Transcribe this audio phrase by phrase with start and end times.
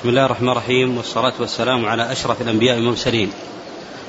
[0.00, 3.32] بسم الله الرحمن الرحيم والصلاة والسلام على أشرف الأنبياء والمرسلين.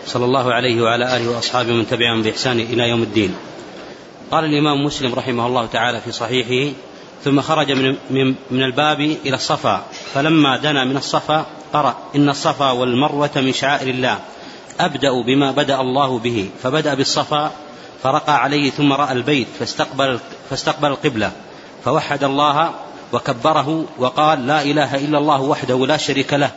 [0.05, 3.35] صلى الله عليه وعلى آله وأصحابه من تبعهم بإحسان إلى يوم الدين.
[4.31, 6.73] قال الإمام مسلم رحمه الله تعالى في صحيحه
[7.23, 12.71] ثم خرج من, من, من الباب إلى الصفا فلما دنا من الصفا قرأ إن الصفا
[12.71, 14.19] والمروة من شعائر الله
[14.79, 17.51] أبدأ بما بدأ الله به فبدأ بالصفا
[18.03, 20.19] فرقى عليه ثم رأى البيت فاستقبل,
[20.49, 21.31] فاستقبل القبلة
[21.85, 22.71] فوحد الله
[23.13, 26.51] وكبره وقال لا إله إلا الله وحده لا شريك له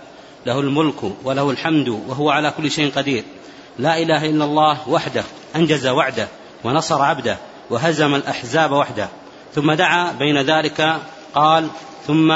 [0.46, 3.24] له الملك وله الحمد وهو على كل شيء قدير.
[3.78, 5.24] لا إله إلا الله وحده
[5.56, 6.28] أنجز وعده
[6.64, 7.36] ونصر عبده
[7.70, 9.08] وهزم الأحزاب وحده.
[9.54, 10.96] ثم دعا بين ذلك
[11.34, 11.68] قال
[12.06, 12.30] ثم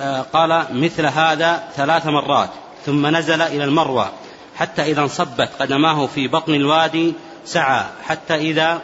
[0.00, 2.50] آه، قال مثل هذا ثلاث مرات.
[2.86, 4.08] ثم نزل إلى المروى
[4.56, 8.80] حتى إذا انصبت قدماه في بطن الوادي سعى حتى إذا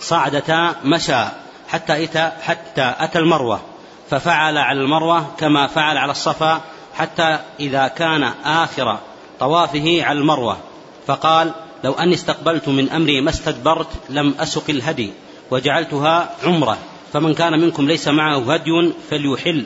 [0.00, 1.24] صعدتا مشى
[1.68, 3.60] حتى أتى حتى أتى المروة
[4.10, 6.60] ففعل على المروة كما فعل على الصفا
[6.94, 8.98] حتى إذا كان آخر
[9.40, 10.56] طوافه على المروة.
[11.06, 11.52] فقال
[11.84, 15.12] لو أني استقبلت من أمري ما استدبرت لم أسق الهدي
[15.50, 16.78] وجعلتها عمرة.
[17.12, 19.64] فمن كان منكم ليس معه هدي فليحل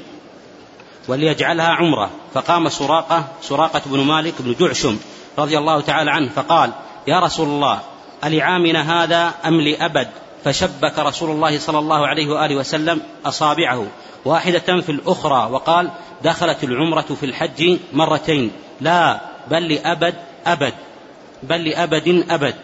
[1.08, 2.10] وليجعلها عمرة.
[2.34, 4.98] فقام سراقة سراقة بن مالك بن جعشم
[5.38, 6.72] رضي الله تعالى عنه فقال
[7.06, 7.80] يا رسول الله
[8.24, 10.08] ألعامنا هذا أم لأبد؟
[10.44, 13.86] فشبك رسول الله صلى الله عليه وآله وسلم أصابعه.
[14.24, 15.90] واحدة في الأخرى وقال
[16.24, 18.50] دخلت العمرة في الحج مرتين.
[18.80, 20.14] لا بل لأبد
[20.46, 20.74] أبد.
[21.42, 22.54] بل لأبد أبد.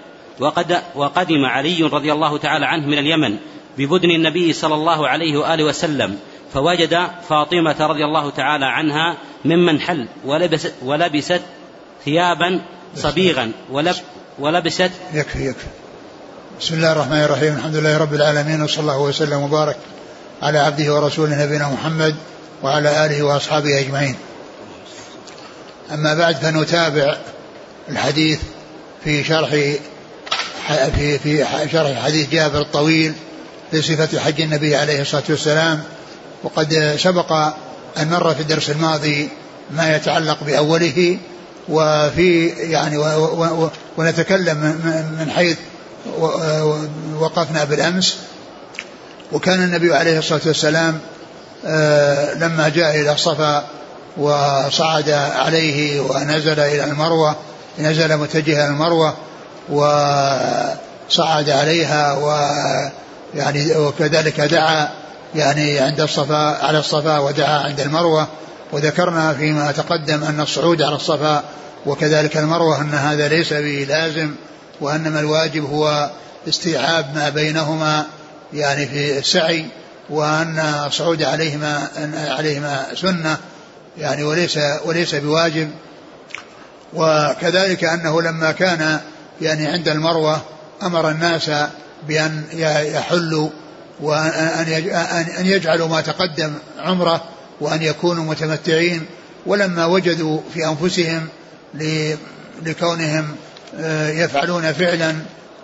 [0.40, 3.36] وقد وقدم علي رضي الله تعالى عنه من اليمن
[3.78, 6.18] ببدن النبي صلى الله عليه وآله وسلم
[6.52, 11.42] فوجد فاطمة رضي الله تعالى عنها ممن حل ولبست, ولبست
[12.04, 12.60] ثيابا
[12.94, 13.96] صبيغا ولب
[14.38, 15.66] ولبست يكفي يكفي.
[16.60, 17.56] بسم الله الرحمن الرحيم.
[17.56, 19.76] الحمد لله رب العالمين وصلى الله وسلم وبارك
[20.42, 22.16] على عبده ورسوله نبينا محمد
[22.62, 24.16] وعلى آله وأصحابه أجمعين.
[25.92, 27.16] أما بعد فنتابع
[27.88, 28.38] الحديث
[29.04, 29.50] في شرح
[30.96, 33.12] في في شرح حديث جابر الطويل
[33.70, 35.82] في صفة حج النبي عليه الصلاة والسلام.
[36.42, 37.32] وقد سبق
[37.98, 39.28] أن مر في الدرس الماضي
[39.70, 41.18] ما يتعلق بأوله
[41.68, 42.98] وفي يعني
[43.96, 44.56] ونتكلم
[45.18, 45.56] من حيث
[47.20, 48.16] وقفنا بالأمس.
[49.32, 50.98] وكان النبي عليه الصلاة والسلام
[51.66, 53.64] آه، لما جاء إلى الصفا
[54.16, 57.36] وصعد عليه ونزل إلى المروة
[57.78, 59.14] نزل متجها المروة
[59.68, 64.88] وصعد عليها ويعني وكذلك دعا
[65.34, 68.28] يعني عند الصفا على الصفا ودعا عند المروة.
[68.72, 71.42] وذكرنا فيما تقدم أن الصعود على الصفا
[71.86, 73.86] وكذلك المروة أن هذا ليس به
[74.80, 76.10] وأنما الواجب هو
[76.48, 78.06] استيعاب ما بينهما
[78.52, 79.66] يعني في السعي
[80.10, 83.36] وأن الصعود عليهما عليهما سنة
[83.98, 85.70] يعني وليس وليس بواجب.
[86.94, 89.00] وكذلك أنه لما كان
[89.40, 90.42] يعني عند المروة
[90.82, 91.50] أمر الناس
[92.08, 92.44] بأن
[92.94, 93.50] يحلوا
[94.00, 94.68] وأن
[95.38, 97.24] أن يجعلوا ما تقدم عمرة
[97.60, 99.06] وأن يكونوا متمتعين.
[99.46, 101.28] ولما وجدوا في أنفسهم
[102.62, 103.36] لكونهم
[104.22, 105.14] يفعلون فعلا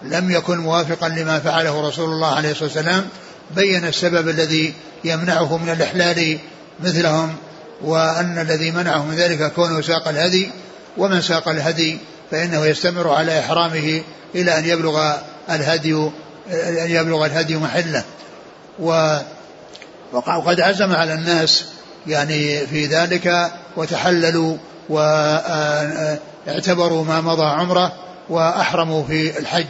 [0.03, 3.09] لم يكن موافقا لما فعله رسول الله عليه الصلاة والسلام
[3.57, 4.75] بين السبب الذي
[5.05, 6.39] يمنعه من الإحلال
[6.81, 7.37] مثلهم
[7.83, 10.51] وأن الذي منعه من ذلك كونه ساق الهدي
[10.99, 11.99] ومن ساق الهدي
[12.31, 14.03] فإنه يستمر على إحرامه
[14.35, 15.13] إلى أن يبلغ
[15.51, 15.95] الهدي
[16.53, 18.05] أن يبلغ الهدي محله.
[20.13, 21.65] وقد عزم على الناس
[22.07, 24.57] يعني في ذلك وتحللوا
[26.47, 27.93] واعتبروا ما مضى عمره
[28.29, 29.67] وأحرموا في الحج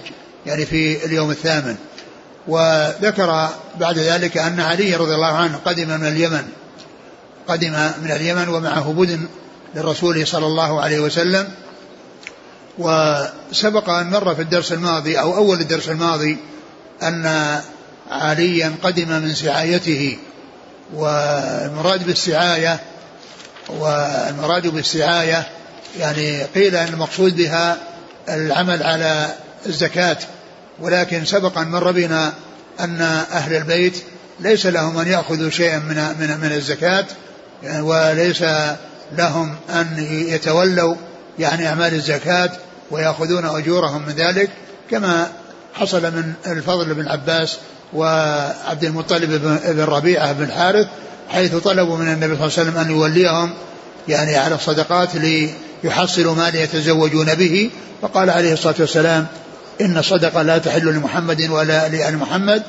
[0.47, 1.77] يعني في اليوم الثامن.
[2.49, 3.49] وذكر
[3.81, 6.45] بعد ذلك أن علي رضي الله عنه قدم من اليمن
[7.49, 7.73] قدم
[8.03, 9.29] من اليمن ومعه بدن
[9.75, 11.49] للرسول صلى الله عليه وسلم.
[12.79, 16.39] وسبق أن مر في الدرس الماضي أو أول الدرس الماضي
[17.03, 17.61] أن
[18.11, 20.19] عليا قدم من سعايته
[20.95, 22.81] والمراد بالسعاية
[23.69, 25.47] والمراد بالسعاية
[25.99, 27.77] يعني قيل أن المقصود بها
[28.29, 29.35] العمل على
[29.67, 30.17] الزكاة
[30.81, 32.33] ولكن سبق أن مر بنا
[32.81, 33.01] أن
[33.33, 34.03] أهل البيت
[34.41, 37.05] ليس لهم أن يأخذوا شيئا من من من الزكاة
[37.65, 38.45] وليس
[39.17, 40.95] لهم أن يتولوا
[41.39, 42.51] يعني أعمال الزكاة
[42.91, 44.51] ويأخذون أجورهم من ذلك
[44.91, 45.33] كما
[45.75, 47.59] حصل من الفضل بن عباس
[47.93, 49.31] وعبد المطلب
[49.67, 50.87] بن ربيعة بن الحارث
[51.29, 53.55] حيث طلبوا من النبي صلى الله عليه وسلم أن يوليهم
[54.09, 55.17] يعني على الصدقات
[55.85, 57.71] ليحصلوا ما يتزوجون به.
[58.03, 59.27] فقال عليه الصلاة والسلام
[59.81, 62.63] إن الصدقة لا تحل لمحمد ولا لآل محمد.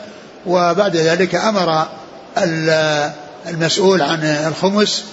[0.46, 1.88] وبعد ذلك أمر
[3.48, 5.04] المسؤول عن الخمس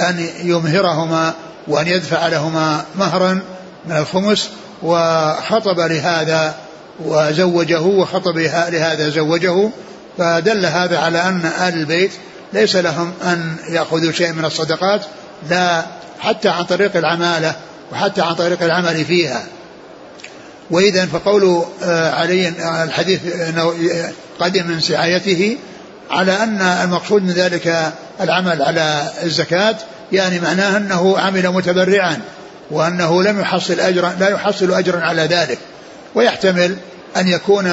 [0.00, 1.34] أن يمهرهما
[1.68, 3.40] وأن يدفع لهما مهرا
[3.86, 4.50] من الخمس.
[4.82, 6.54] وخطب لهذا
[7.04, 9.70] وزوجه وخطب لهذا زوجه.
[10.18, 12.12] فدل هذا على أن آل البيت
[12.52, 15.00] ليس لهم أن يأخذوا شيء من الصدقات.
[15.50, 15.84] لا
[16.20, 17.54] حتى عن طريق العمالة
[17.92, 19.42] وحتى عن طريق العمل فيها.
[20.70, 22.48] وإذا فقول آه، علي
[22.84, 23.74] الحديث أنه
[24.40, 25.56] قدم من سعايته
[26.10, 29.76] على أن المقصود من ذلك العمل على الزكاة
[30.12, 32.18] يعني معناه أنه عمل متبرعا
[32.70, 35.58] وأنه لم يحصل أجرا لا يحصل أجرا على ذلك.
[36.14, 36.76] ويحتمل
[37.16, 37.72] أن يكون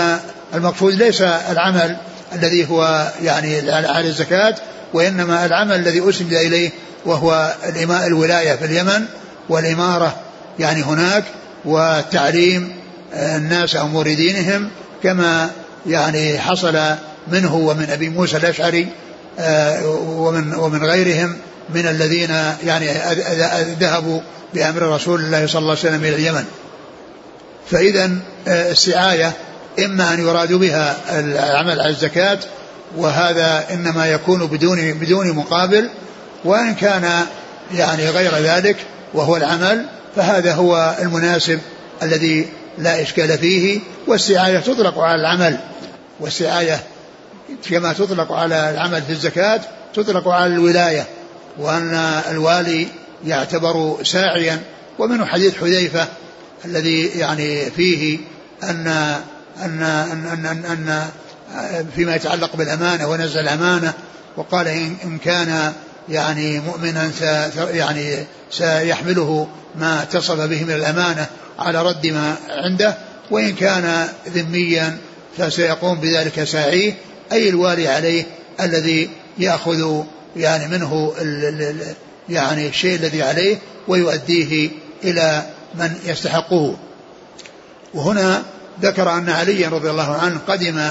[0.54, 1.98] المقصود ليس العمل
[2.34, 4.56] الذي هو يعني على الزكاة
[4.94, 6.72] وإنما العمل الذي أسند إليه
[7.06, 9.06] وهو الإماء الولاية في اليمن
[9.50, 10.16] والإمارة
[10.60, 11.24] يعني هناك
[11.66, 12.74] وتعليم
[13.14, 14.70] الناس أمور دينهم
[15.04, 15.50] كما
[15.88, 16.80] يعني حصل
[17.28, 18.88] منه ومن أبي موسى الأشعري
[19.40, 21.38] آه، ومن ومن غيرهم
[21.70, 22.30] من الذين
[22.66, 22.88] يعني
[23.80, 24.22] ذهبوا
[24.54, 26.46] بأمر رسول الله صلى الله عليه وسلم إلى اليمن.
[27.72, 28.12] فإذا
[28.48, 29.34] آه، السعاية
[29.86, 32.40] إما أن يراد بها العمل على الزكاة
[32.98, 35.90] وهذا إنما يكون بدون بدون مقابل
[36.48, 37.26] وإن كان
[37.74, 38.78] يعني غير ذلك
[39.14, 39.86] وهو العمل
[40.16, 41.60] فهذا هو المناسب
[42.04, 42.48] الذي
[42.78, 45.58] لا إشكال فيه والسعاية تطلق على العمل.
[46.20, 46.84] والسعاية
[47.70, 49.62] كما تطلق على العمل في الزكاة
[49.94, 51.06] تطلق على الولاية
[51.60, 51.94] وأن
[52.32, 52.88] الوالي
[53.26, 54.60] يعتبر ساعيا.
[55.00, 56.08] ومنه حديث حذيفة
[56.66, 58.20] الذي يعني فيه
[58.64, 58.88] أن
[59.62, 61.10] أن أن أن, أن, أن
[61.96, 63.94] فيما يتعلق بالأمانة ونزع الأمانة
[64.38, 64.68] وقال
[65.04, 65.74] إن كان
[66.09, 67.12] يعني مؤمنا
[67.74, 71.27] يعني سيحمله ما اتصف به من الأمانة
[71.59, 72.98] على رد ما عنده
[73.31, 74.98] وإن كان ذميا
[75.38, 76.94] فسيقوم بذلك ساعيه
[77.31, 78.25] أي الوالي عليه
[78.62, 80.04] الذي يأخذ
[80.36, 81.13] يعني منه
[82.30, 83.57] يعني الشيء الذي عليه
[83.88, 84.69] ويؤديه
[85.03, 85.45] إلى
[85.75, 86.75] من يستحقه.
[87.94, 88.44] وهنا
[88.81, 90.89] ذكر أن عليا رضي الله عنه قدم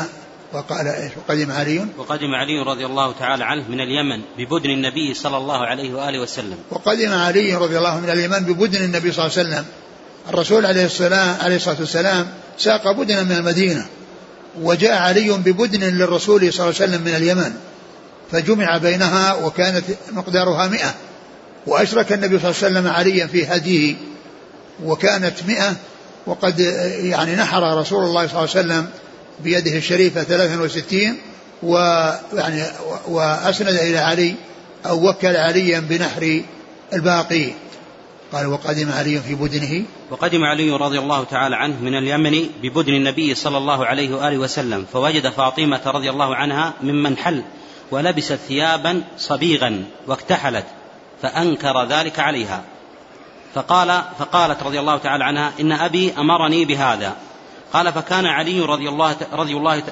[0.57, 1.87] وقال إيش؟ وقدم علي.
[1.99, 6.59] وقدم علي رضي الله تعالى عنه من اليمن ببدن النبي صلى الله عليه وآله وسلم.
[6.71, 9.65] وقدم علي رضي الله من اليمن ببدن النبي صلى الله عليه وسلم.
[10.29, 12.27] الرسول عليه السلام عليه الصلاة والسلام
[12.59, 13.87] ساق بدنا من المدينة
[14.63, 17.53] وجاء علي ببدن للرسول صلى الله عليه وسلم من اليمن
[18.33, 20.95] فجمع بينها وكانت مقدارها مئة.
[21.67, 23.95] وأشرك النبي صلى الله عليه وسلم عليا في هديه
[24.85, 25.77] وكانت مئة.
[26.27, 26.61] وقد
[27.01, 28.87] يعني نحر رسول الله صلى الله عليه وسلم
[29.45, 31.19] بيده الشريفة 63
[31.63, 32.63] ويعني
[33.09, 34.35] وأسند إلى علي
[34.87, 36.43] أو وكل عليا بنحر
[36.93, 37.51] الباقي.
[38.33, 39.85] قال وقدم علي في بدنه.
[40.11, 44.87] وقدم علي رضي الله تعالى عنه من اليمن ببدن النبي صلى الله عليه وآله وسلم
[44.93, 47.43] فوجد فاطمة رضي الله عنها ممن حل
[47.91, 50.65] ولبست ثيابا صبيغا واكتحلت
[51.23, 52.63] فأنكر ذلك عليها.
[53.55, 57.17] فقال فقالت رضي الله تعالى عنها إن أبي أمرني بهذا.
[57.73, 59.83] قال فكان علي رضي الله رضي الله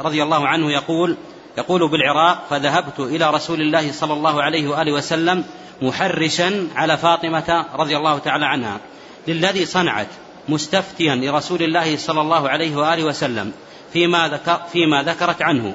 [0.00, 1.16] رضي, الله عنه يقول
[1.58, 5.44] يقول بالعراق فذهبت إلى رسول الله صلى الله عليه وآله وسلم
[5.82, 8.80] محرشا على فاطمة رضي الله تعالى عنها
[9.28, 10.08] للذي صنعت
[10.48, 13.52] مستفتيا لرسول الله صلى الله عليه وآله وسلم
[13.92, 15.74] فيما, ذكر فيما ذكرت عنه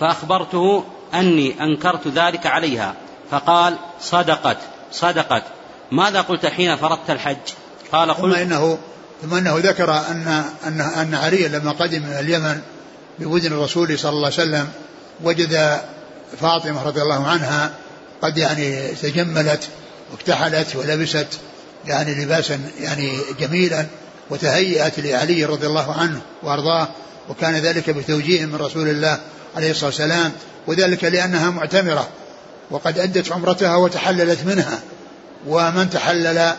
[0.00, 0.84] فأخبرته
[1.14, 2.94] أني أنكرت ذلك عليها
[3.30, 4.58] فقال صدقت
[4.92, 5.42] صدقت
[5.92, 7.36] ماذا قلت حين فرضت الحج؟
[7.92, 8.78] قال قلت ثم إنه
[9.22, 12.60] ثم أنه ذكر أن أن أن علي لما قدم من اليمن
[13.18, 14.68] بودن الرسول صلى الله عليه وسلم
[15.24, 15.80] وجد
[16.40, 17.70] فاطمة رضي الله عنها
[18.22, 19.68] قد يعني تجملت
[20.12, 21.26] واكتحلت ولبست
[21.86, 23.86] يعني لباسا يعني جميلا
[24.30, 26.88] وتهيأت لعلي رضي الله عنه وأرضاه
[27.28, 29.18] وكان ذلك بتوجيه من رسول الله
[29.56, 30.32] عليه الصلاة والسلام
[30.66, 32.08] وذلك لأنها معتمرة
[32.70, 34.80] وقد أدت عمرتها وتحللت منها
[35.46, 36.52] ومن تحلل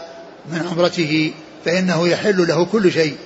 [0.52, 1.34] من عمرته
[1.68, 3.18] فإنه يحل له كل شيء.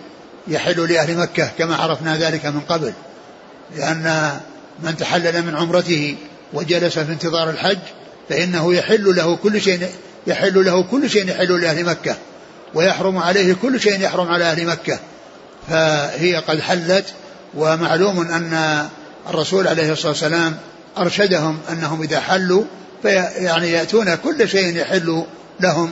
[0.47, 2.93] يحل لأهل مكة كما عرفنا ذلك من قبل.
[3.75, 4.31] لأن
[4.83, 6.15] من تحلل من عمرته
[6.53, 7.77] وجلس في انتظار الحج
[8.29, 9.87] فإنه يحل له كل شيء
[10.27, 12.15] يحل له كل شيء يحل لأهل مكة.
[12.73, 14.99] ويحرم عليه كل شيء يحرم على أهل مكة.
[15.69, 17.05] فهي قد حلت
[17.53, 18.85] ومعلوم أن
[19.29, 20.57] الرسول عليه الصلاة والسلام
[20.97, 22.63] أرشدهم أنهم إذا حلوا
[23.01, 25.23] فيعني يأتون كل شيء يحل
[25.59, 25.89] لهم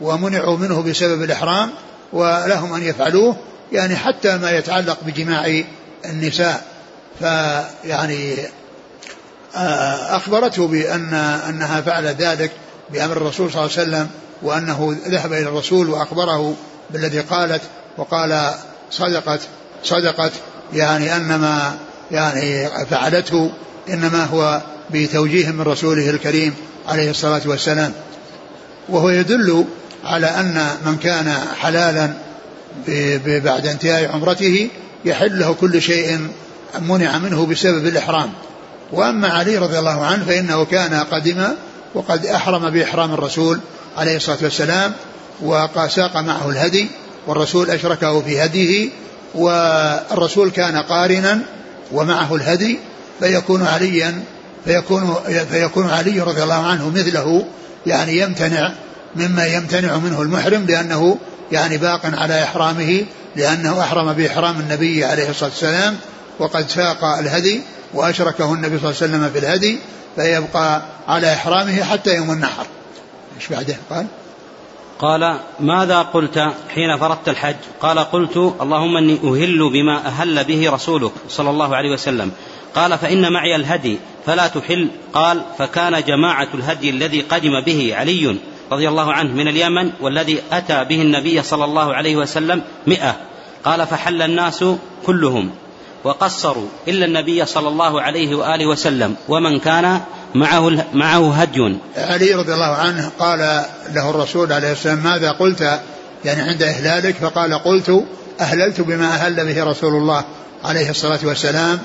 [0.00, 1.70] ومنعوا منه بسبب الإحرام.
[2.12, 3.36] ولهم أن يفعلوه
[3.72, 5.62] يعني حتى ما يتعلق بجماع
[6.04, 6.72] النساء.
[7.18, 8.34] فيعني
[9.56, 11.14] آه، أخبرته بأن
[11.48, 12.50] أنها فعلت ذلك
[12.90, 14.10] بأمر الرسول صلى الله عليه وسلم
[14.42, 16.54] وأنه ذهب إلى الرسول وأخبره
[16.90, 17.62] بالذي قالت
[17.96, 18.54] وقال
[18.90, 19.40] صدقت
[19.84, 20.32] صدقت
[20.72, 21.76] يعني أنما
[22.10, 23.52] يعني فعلته
[23.88, 26.54] إنما هو بتوجيه من رسوله الكريم
[26.88, 27.92] عليه الصلاة والسلام.
[28.88, 29.64] وهو يدل
[30.04, 32.12] على أن من كان حلالا
[33.26, 34.68] بعد انتهاء عمرته
[35.04, 36.28] يحل له كل شيء
[36.80, 38.32] منع منه بسبب الإحرام.
[38.92, 41.44] وأما علي رضي الله عنه فإنه كان قدم
[41.94, 43.60] وقد أحرم بإحرام الرسول
[43.96, 44.92] عليه الصلاة والسلام
[45.42, 46.88] وساق معه الهدي
[47.26, 48.90] والرسول أشركه في هديه
[49.34, 51.40] والرسول كان قارنا
[51.92, 52.78] ومعه الهدي
[53.20, 54.22] فيكون عليا
[54.64, 55.14] فيكون
[55.50, 57.46] فيكون علي رضي الله عنه مثله
[57.86, 58.72] يعني يمتنع
[59.16, 61.18] مما يمتنع منه المحرم لأنه
[61.52, 63.04] يعني باق على إحرامه
[63.36, 65.96] لأنه أحرم بإحرام النبي عليه الصلاة والسلام
[66.38, 67.60] وقد ساق الهدي
[67.94, 69.78] وأشركه النبي صلى الله عليه وسلم في الهدي
[70.16, 72.66] فيبقى على إحرامه حتى يوم النحر.
[73.36, 74.06] إيش بعده؟ قال
[74.98, 76.38] قال ماذا قلت
[76.74, 81.92] حين فرضت الحج؟ قال قلت اللهم إني أهل بما أهل به رسولك صلى الله عليه
[81.92, 82.30] وسلم.
[82.74, 84.88] قال فإن معي الهدي فلا تحل.
[85.12, 88.38] قال فكان جماعة الهدي الذي قدم به علي.
[88.72, 93.16] رضي الله عنه من اليمن والذي أتى به النبي صلى الله عليه وسلم مئة.
[93.64, 94.64] قال فحل الناس
[95.06, 95.50] كلهم
[96.04, 100.00] وقصروا إلا النبي صلى الله عليه وآله وسلم ومن كان
[100.34, 101.76] معه معه هدي.
[101.96, 103.38] علي رضي الله عنه قال
[103.94, 105.80] له الرسول عليه السلام ماذا قلت؟
[106.24, 108.04] يعني عند إهلالك فقال قلت
[108.40, 110.24] أهللت بما أهل به رسول الله
[110.64, 111.78] عليه الصلاة والسلام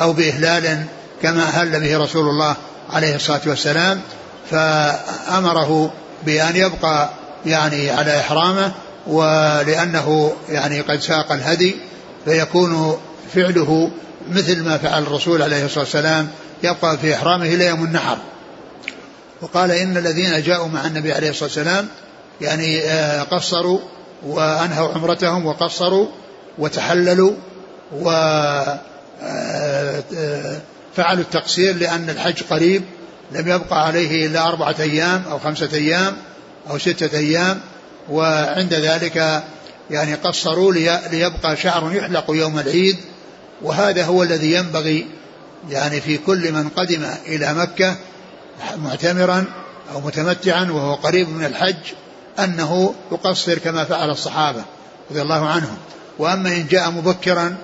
[0.00, 0.84] أو بإهلال
[1.22, 2.56] كما أهل به رسول الله
[2.90, 4.00] عليه الصلاة والسلام
[4.50, 5.92] فأمره
[6.26, 7.10] بأن يبقى
[7.46, 8.72] يعني على إحرامه
[9.06, 11.76] ولأنه يعني قد ساق الهدي
[12.24, 12.96] فيكون
[13.34, 13.90] فعله
[14.30, 16.28] مثل ما فعل الرسول عليه الصلاة والسلام
[16.62, 18.18] يبقى في إحرامه إلى يوم النحر.
[19.42, 21.88] وقال إن الذين جاءوا مع النبي عليه الصلاة والسلام
[22.40, 23.78] يعني آه، قصروا
[24.26, 26.06] وأنهوا عمرتهم وقصروا
[26.58, 27.32] وتحللوا
[27.92, 28.78] و آه،
[30.16, 30.60] آه،
[30.96, 32.82] فعلوا التقصير لأن الحج قريب
[33.34, 36.16] لم يبقى عليه إلا أربعة أيام أو خمسة أيام
[36.70, 37.60] أو ستة أيام
[38.10, 39.42] وعند ذلك
[39.90, 40.72] يعني قصروا
[41.12, 42.96] ليبقى شعر يحلق يوم العيد
[43.62, 45.06] وهذا هو الذي ينبغي
[45.70, 47.96] يعني في كل من قدم إلى مكة
[48.76, 49.44] معتمرا
[49.94, 51.76] أو متمتعا وهو قريب من الحج
[52.38, 54.64] أنه يقصر كما فعل الصحابة
[55.10, 55.76] رضي الله عنهم.
[56.18, 57.56] وأما إن جاء مبكرا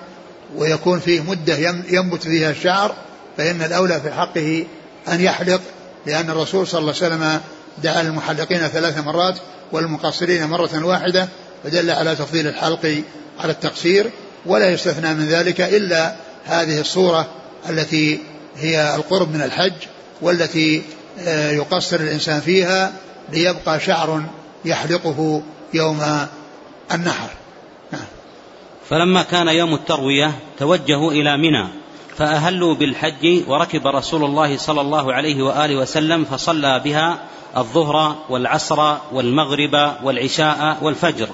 [0.55, 1.57] ويكون فيه مدة
[1.89, 2.95] ينبت فيها الشعر
[3.37, 4.65] فإن الأولى في حقه
[5.07, 5.61] أن يحلق
[6.05, 7.41] لأن الرسول صلى الله عليه وسلم
[7.83, 9.37] دعا للمحلقين ثلاث مرات
[9.71, 11.27] والمقصرين مرة واحدة
[11.63, 13.01] فدل على تفضيل الحلق
[13.39, 14.11] على التقصير
[14.45, 16.15] ولا يستثنى من ذلك إلا
[16.45, 17.27] هذه الصورة
[17.69, 18.19] التي
[18.57, 19.73] هي القرب من الحج
[20.21, 20.81] والتي
[21.19, 22.93] آه، يقصر الإنسان فيها
[23.29, 24.23] ليبقى شعر
[24.65, 25.41] يحلقه
[25.73, 26.27] يوم
[26.91, 27.29] النحر
[27.91, 28.05] نعم.
[28.89, 31.78] فلما كان يوم التروية توجهوا إلى منى
[32.19, 37.19] فأهلوا بالحج وركب رسول الله صلى الله عليه وآله وسلم فصلى بها
[37.57, 41.27] الظهر والعصر والمغرب والعشاء والفجر.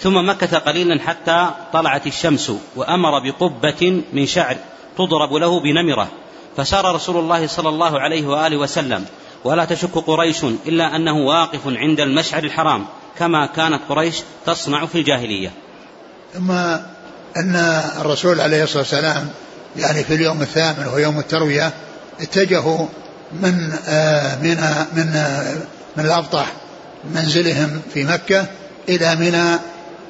[0.00, 4.56] ثم مكث قليلا حتى طلعت الشمس وأمر بقبة من شعر
[4.98, 6.08] تضرب له بنمرة.
[6.56, 9.04] فسار رسول الله صلى الله عليه وآله وسلم.
[9.44, 12.86] ولا تشك قريش إلا أنه واقف عند المشعر الحرام
[13.18, 14.16] كما كانت قريش
[14.46, 15.52] تصنع في الجاهلية.
[16.34, 16.50] ثم
[17.36, 17.56] أن
[18.00, 19.30] الرسول عليه الصلاة والسلام
[19.76, 21.72] يعني في اليوم الثامن وهو يوم التروية
[22.20, 22.86] اتجهوا
[23.32, 25.54] من آه، من آه، من آه،
[25.96, 26.52] من الأبطح
[27.14, 28.46] منزلهم في مكة
[28.88, 29.58] إلى منى.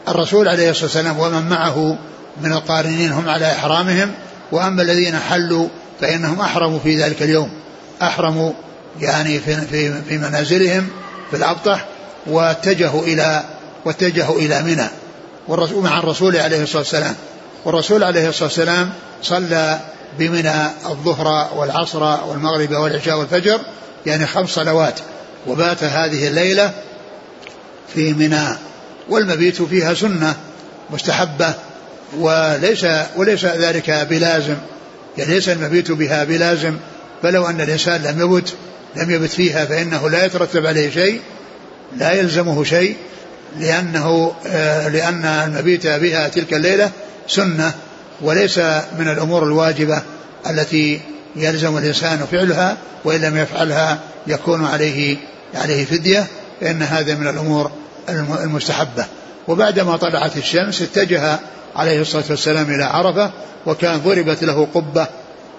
[0.08, 1.98] الرسول عليه الصلاة والسلام ومن معه
[2.42, 4.12] من القارنين هم على إحرامهم
[4.52, 5.68] وأما الذين حلوا
[6.00, 7.50] فإنهم أحرموا في ذلك اليوم.
[8.02, 8.52] أحرموا
[9.00, 10.88] يعني في, في, في منازلهم
[11.30, 11.84] في الأبطح
[12.26, 13.44] واتجهوا إلى
[13.84, 14.88] واتجهوا إلى منى.
[15.48, 17.14] والرسول مع الرسول عليه الصلاة والسلام.
[17.64, 18.90] والرسول عليه الصلاة والسلام
[19.22, 19.80] صلى
[20.18, 23.60] بمنى الظهر والعصر والمغرب والعشاء والفجر
[24.06, 25.00] يعني خمس صلوات
[25.46, 26.72] وبات هذه الليلة
[27.94, 28.58] في منى.
[29.08, 30.36] والمبيت فيها سنة
[30.90, 31.54] مستحبة
[32.18, 32.86] وليس
[33.16, 34.56] وليس ذلك بلازم
[35.18, 36.76] يعني ليس المبيت بها بلازم
[37.22, 38.54] فلو أن الإنسان لم يبت
[38.96, 41.20] لم يبت فيها فإنه لا يترتب عليه شيء
[41.96, 42.96] لا يلزمه شيء
[43.60, 46.90] لأنه آه، لأن المبيت بها تلك الليلة
[47.28, 47.74] سنة
[48.20, 48.58] وليس
[48.98, 50.02] من الأمور الواجبة
[50.50, 51.00] التي
[51.36, 55.16] يلزم الإنسان فعلها وإن لم يفعلها يكون عليه
[55.54, 56.26] عليه فدية
[56.60, 57.70] فإن هذا من الأمور
[58.44, 59.06] المستحبة.
[59.48, 61.38] وبعدما طلعت الشمس اتجه
[61.76, 63.30] عليه الصلاة والسلام إلى عرفة
[63.66, 65.06] وكان ضربت له قبة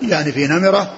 [0.01, 0.91] يعني في نمرة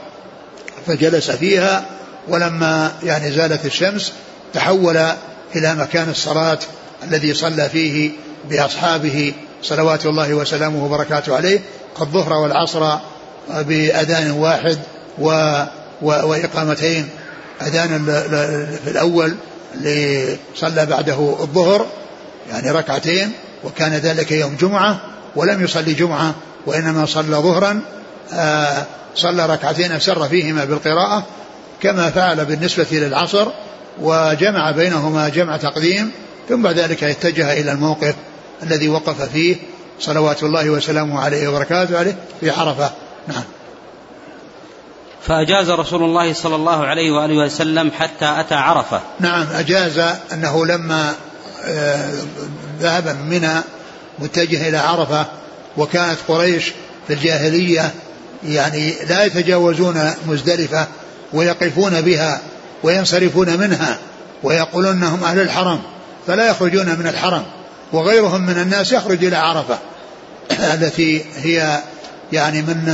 [0.88, 1.86] فجلس فيها
[2.28, 4.14] ولما يعني زالت الشمس
[4.54, 4.98] تحول
[5.56, 6.60] إلى مكان الصلاة
[7.04, 8.12] الذي صلى فيه
[8.50, 9.34] بأصحابه
[9.64, 11.60] صلوات الله وسلامه وبركاته عليه
[12.02, 12.98] الظهر والعصر
[13.50, 14.78] بأذان واحد
[15.20, 15.64] و
[16.02, 17.10] وإقامتين
[17.62, 18.06] أذان
[18.86, 19.36] في الأول
[20.56, 21.86] صلى بعده الظهر
[22.50, 23.32] يعني ركعتين
[23.64, 25.02] وكان ذلك يوم جمعة
[25.36, 27.82] ولم يصلي جمعة وإنما صلى ظهرا
[28.34, 31.24] آه صلى ركعتين سر فيهما بالقراءة
[31.82, 33.48] كما فعل بالنسبة للعصر
[34.02, 36.12] وجمع بينهما جمع تقديم
[36.50, 38.16] ثم بعد ذلك اتجه إلى الموقف
[38.64, 39.56] الذي وقف فيه
[40.00, 42.92] صلوات الله وسلامه عليه وبركاته عليه في عرفة.
[43.28, 43.44] نعم.
[45.28, 49.02] فأجاز رسول الله صلى الله عليه وآله وسلم حتى أتى عرفة.
[49.20, 50.00] نعم أجاز
[50.34, 51.14] أنه لما
[51.64, 52.12] آه،
[52.80, 53.62] ذهب من منى
[54.20, 55.26] متجه إلى عرفة
[55.78, 56.72] وكانت قريش
[57.08, 57.92] في الجاهلية
[58.48, 60.88] يعني لا يتجاوزون مزدلفة
[61.34, 62.42] ويقفون بها
[62.84, 63.98] وينصرفون منها
[64.44, 65.80] ويقولون إنهم أهل الحرم
[66.28, 67.44] فلا يخرجون من الحرم.
[67.94, 69.80] وغيرهم من الناس يخرج إلى عرفة.
[70.74, 71.80] التي هي
[72.32, 72.86] يعني من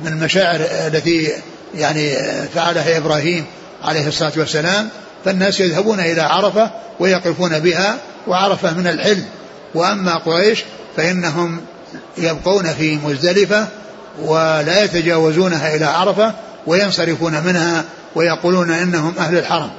[0.00, 1.32] من المشاعر التي
[1.74, 2.16] يعني
[2.54, 3.44] فعلها إبراهيم
[3.82, 4.88] عليه الصلاة والسلام.
[5.24, 6.70] فالناس يذهبون إلى عرفة
[7.00, 7.96] ويقفون بها
[8.26, 9.22] وعرفة من الحل
[9.74, 10.64] وأما قريش
[10.96, 11.60] فإنهم
[12.18, 13.66] يبقون في مزدلفة
[14.22, 16.34] ولا يتجاوزونها إلى عرفة
[16.66, 17.84] وينصرفون منها
[18.14, 19.70] ويقولون إنهم أهل الحرم.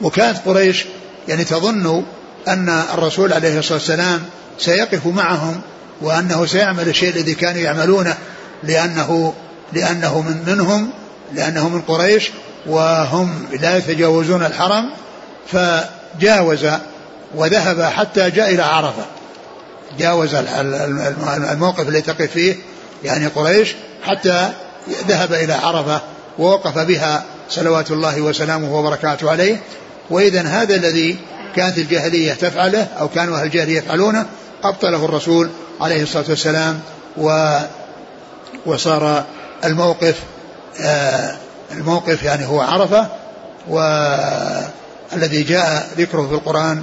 [0.00, 0.84] وكانت قريش
[1.28, 2.04] يعني تظن
[2.48, 4.22] أن الرسول عليه الصلاة والسلام
[4.58, 5.60] سيقف معهم
[6.00, 8.16] وأنه سيعمل الشيء الذي كانوا يعملونه
[8.62, 9.34] لأنه
[9.72, 10.90] لأنه من منهم
[11.34, 12.30] لأنه من قريش
[12.66, 14.90] وهم لا يتجاوزون الحرم
[15.52, 16.66] فجاوز
[17.34, 19.04] وذهب حتى جاء إلى عرفة.
[19.98, 20.34] جاوز
[21.52, 22.56] الموقف الذي تقف فيه
[23.04, 24.48] يعني قريش حتى
[25.08, 26.00] ذهب إلى عرفة
[26.38, 29.56] ووقف بها صلوات الله وسلامه وبركاته عليه.
[30.10, 31.18] وإذا هذا الذي
[31.56, 34.26] كانت الجاهلية تفعله أو كانوا أهل الجاهلية يفعلونه
[34.64, 36.80] أبطله الرسول عليه الصلاة والسلام
[37.16, 37.58] و
[38.66, 39.24] وصار
[39.64, 40.18] الموقف
[40.80, 41.36] آه
[41.72, 43.06] الموقف يعني هو عرفة
[43.68, 46.82] والذي جاء ذكره في القرآن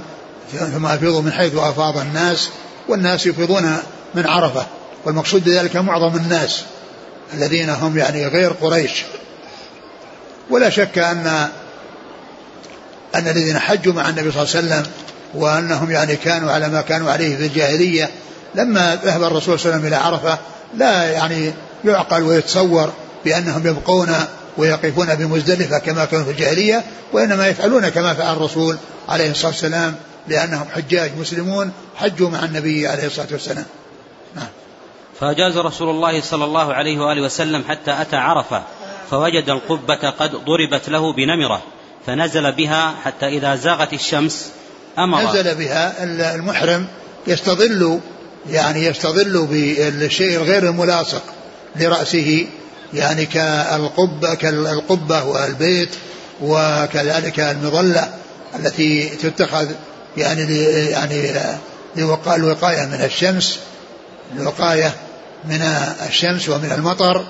[0.74, 2.48] ثم أفيضوا من حيث أفاض الناس
[2.88, 3.76] والناس يفيضون
[4.14, 4.66] من عرفة
[5.04, 6.62] والمقصود بذلك معظم الناس
[7.34, 9.04] الذين هم يعني غير قريش.
[10.50, 11.48] ولا شك أن
[13.14, 14.92] أن الذين حجوا مع النبي صلى الله عليه وسلم
[15.34, 18.10] وأنهم يعني كانوا على ما كانوا عليه في الجاهلية
[18.54, 20.38] لما ذهب الرسول صلى الله عليه وسلم إلى عرفة
[20.74, 21.52] لا يعني
[21.84, 22.92] يعقل ويتصور
[23.24, 24.14] بأنهم يبقون
[24.58, 28.76] ويقفون بمزدلفة كما كانوا في الجاهلية وإنما يفعلون كما فعل الرسول
[29.08, 29.94] عليه الصلاة والسلام
[30.28, 33.64] لأنهم حجاج مسلمون حجوا مع النبي عليه الصلاة والسلام.
[34.36, 34.46] نعم.
[35.20, 38.62] فأجاز رسول الله صلى الله عليه وآله وسلم حتى أتى عرفة
[39.10, 41.62] فوجد القبة قد ضربت له بنمرة.
[42.08, 44.46] فنزل بها حتى إذا زاغت الشمس
[44.98, 45.22] أمر.
[45.22, 46.86] نزل بها المحرم
[47.26, 48.00] يستظل
[48.50, 51.22] يعني يستظل بالشيء الغير الملاصق
[51.76, 52.46] لرأسه
[52.94, 55.88] يعني كالقبة كالقبة والبيت
[56.42, 58.08] وكذلك المظلة
[58.58, 59.68] التي تتخذ
[60.16, 61.32] يعني يعني
[62.36, 63.58] الوقاية من الشمس
[64.36, 64.92] الوقاية
[65.44, 65.62] من
[66.08, 67.24] الشمس ومن المطر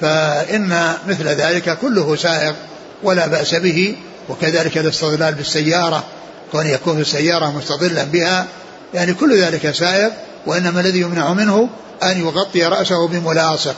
[0.00, 2.54] فإن مثل ذلك كله سائغ
[3.02, 3.96] ولا بأس به.
[4.28, 6.04] وكذلك الاستظلال بالسيارة
[6.52, 8.46] كون يكون السيارة مستظلا بها
[8.94, 10.10] يعني كل ذلك سائغ
[10.46, 11.68] وإنما الذي يمنع منه
[12.02, 13.74] أن يغطي رأسه بملاصق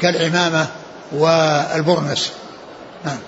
[0.00, 0.66] كالعمامة
[1.12, 2.32] والبرنس.
[3.04, 3.18] نعم.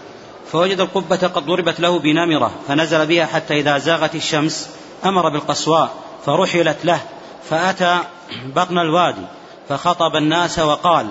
[0.52, 4.68] فوجد القبة قد ضربت له بنمرة فنزل بها حتى إذا زاغت الشمس
[5.04, 5.90] أمر بالقصواء
[6.26, 7.00] فرحلت له
[7.50, 7.98] فأتى
[8.56, 9.26] بطن الوادي
[9.68, 11.10] فخطب الناس وقال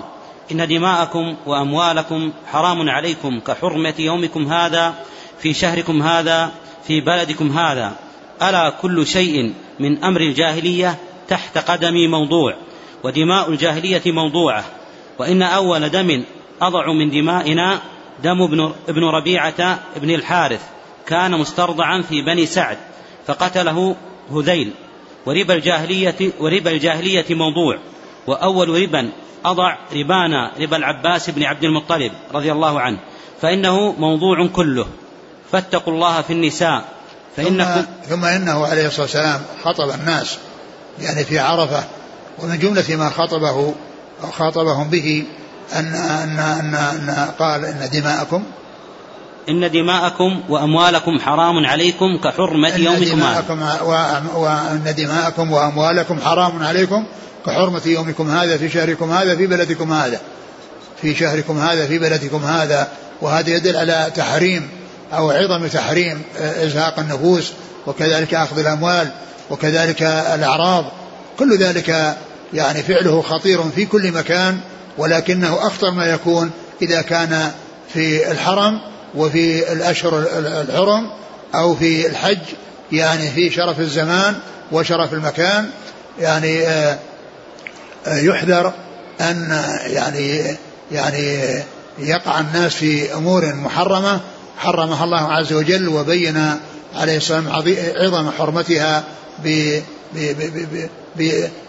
[0.52, 4.94] إن دماءكم وأموالكم حرام عليكم كحرمة يومكم هذا
[5.42, 6.52] في شهركم هذا
[6.86, 7.96] في بلدكم هذا.
[8.42, 10.98] ألا كل شيء من أمر الجاهلية
[11.28, 12.54] تحت قدمي موضوع
[13.04, 14.64] ودماء الجاهلية موضوعة.
[15.18, 16.24] وإن أول دم
[16.62, 17.80] أضع من دمائنا
[18.22, 18.42] دم
[18.88, 20.62] ابن, ربيعة ابن الحارث
[21.06, 22.78] كان مسترضعا في بني سعد
[23.26, 23.96] فقتله
[24.32, 24.70] هذيل.
[25.26, 27.78] وربا الجاهلية وربا الجاهلية موضوع.
[28.26, 29.10] وأول ربا
[29.44, 32.98] أضع ربانا ربا العباس بن عبد المطلب رضي الله عنه.
[33.40, 34.86] فإنه موضوع كله.
[35.52, 36.84] فاتقوا الله في النساء
[37.36, 40.38] فإنكم ثم, ثم إنه عليه الصلاة والسلام خطب الناس
[41.00, 41.84] يعني في عرفة
[42.38, 43.74] ومن جملة ما خطبه
[44.24, 45.24] أو خاطبهم به
[45.72, 48.44] أن أن أن, أن قال إن دماءكم
[49.48, 53.80] إن دماءكم وأموالكم حرام عليكم كحرمة يومكم هذا
[54.34, 57.06] وأن دماءكم وأموالكم حرام عليكم
[57.46, 60.20] كحرمة يومكم هذا في شهركم هذا في بلدكم هذا.
[61.02, 62.88] في شهركم هذا في بلدكم هذا.
[63.22, 64.68] وهذا يدل على تحريم
[65.12, 67.52] أو عظم تحريم إزهاق النفوس
[67.86, 69.10] وكذلك أخذ الأموال
[69.50, 70.84] وكذلك الأعراض.
[71.38, 72.16] كل ذلك
[72.54, 74.60] يعني فعله خطير في كل مكان
[74.98, 76.50] ولكنه أخطر ما يكون
[76.82, 77.50] إذا كان
[77.92, 78.80] في الحرم
[79.14, 81.10] وفي الأشهر الحرم
[81.54, 82.38] أو في الحج
[82.92, 84.34] يعني في شرف الزمان
[84.72, 85.70] وشرف المكان.
[86.20, 86.98] يعني آه،
[88.06, 88.72] آه، يحذر
[89.20, 90.56] أن يعني
[90.92, 91.38] يعني
[91.98, 94.20] يقع الناس في أمور محرمة
[94.60, 96.56] حرمها الله عز وجل وبين
[96.96, 97.48] عليه والسلام
[97.96, 99.04] عظم حرمتها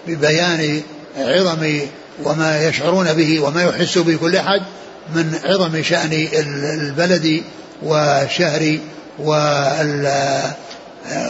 [0.08, 0.82] ببيان
[1.18, 1.80] عظم
[2.24, 4.62] وما يشعرون به وما يحس به كل أحد
[5.16, 6.28] من عظم شأن
[6.82, 7.44] البلد
[7.84, 8.78] والشهر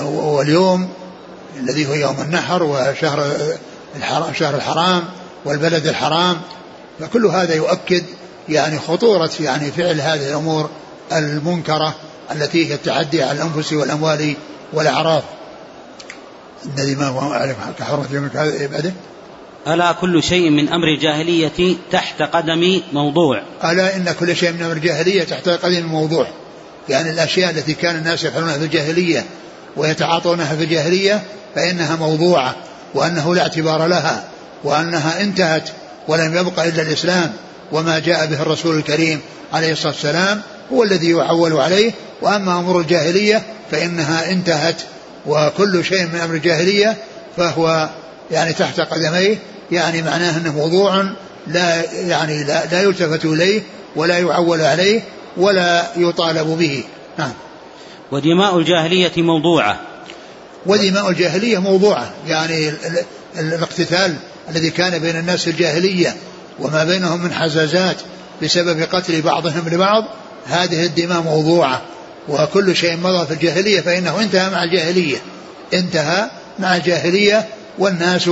[0.06, 0.90] واليوم
[1.60, 3.32] الذي هو يوم النحر وشهر
[3.96, 5.04] الحرام شهر الحرام
[5.46, 6.38] والبلد الحرام.
[7.00, 8.04] فكل هذا يؤكد
[8.50, 10.70] يعني خطورة يعني فعل هذه الأمور
[11.12, 11.96] المنكرة
[12.32, 14.36] التي هي التعدي على الأنفس والأموال
[14.74, 15.24] والأعراض.
[16.78, 18.94] الذي ما هو أعرف كحرمة يومك هذا بعده.
[19.68, 24.74] ألا كل شيء من أمر الجاهلية تحت قدم موضوع؟ ألا إن كل شيء من أمر
[24.74, 26.28] الجاهلية تحت قدم موضوع.
[26.90, 29.26] يعني الأشياء التي كان الناس يفعلونها في الجاهلية
[29.78, 31.24] ويتعاطونها في الجاهلية
[31.56, 32.56] فإنها موضوعة
[32.94, 34.24] وأنه لا اعتبار لها
[34.64, 35.70] وأنها انتهت
[36.08, 37.34] ولم يبقى إلا الإسلام
[37.72, 39.22] وما جاء به الرسول الكريم
[39.54, 40.42] عليه الصلاة والسلام.
[40.74, 44.82] هو الذي يعول عليه وأما أمور الجاهلية فإنها انتهت
[45.28, 46.98] وكل شيء من أمر الجاهلية
[47.38, 47.90] فهو
[48.32, 49.38] يعني تحت قدميه
[49.72, 51.06] يعني معناه أنه موضوع
[51.48, 53.62] لا يعني لا, لا يلتفت إليه
[53.96, 55.02] ولا يعول عليه
[55.38, 56.84] ولا يطالب به.
[57.18, 57.34] نعم.
[58.12, 59.80] ودماء الجاهلية موضوعة.
[60.66, 62.12] ودماء الجاهلية موضوعة.
[62.28, 62.72] يعني
[63.40, 64.16] الاقتتال
[64.50, 66.16] الذي كان بين الناس الجاهلية
[66.60, 67.98] وما بينهم من حزازات
[68.44, 70.04] بسبب قتل بعضهم لبعض
[70.46, 71.82] هذه الدماء موضوعة
[72.30, 75.18] وكل شيء مضى في الجاهلية فإنه انتهى مع الجاهلية.
[75.74, 77.48] انتهى مع الجاهلية
[77.80, 78.30] والناس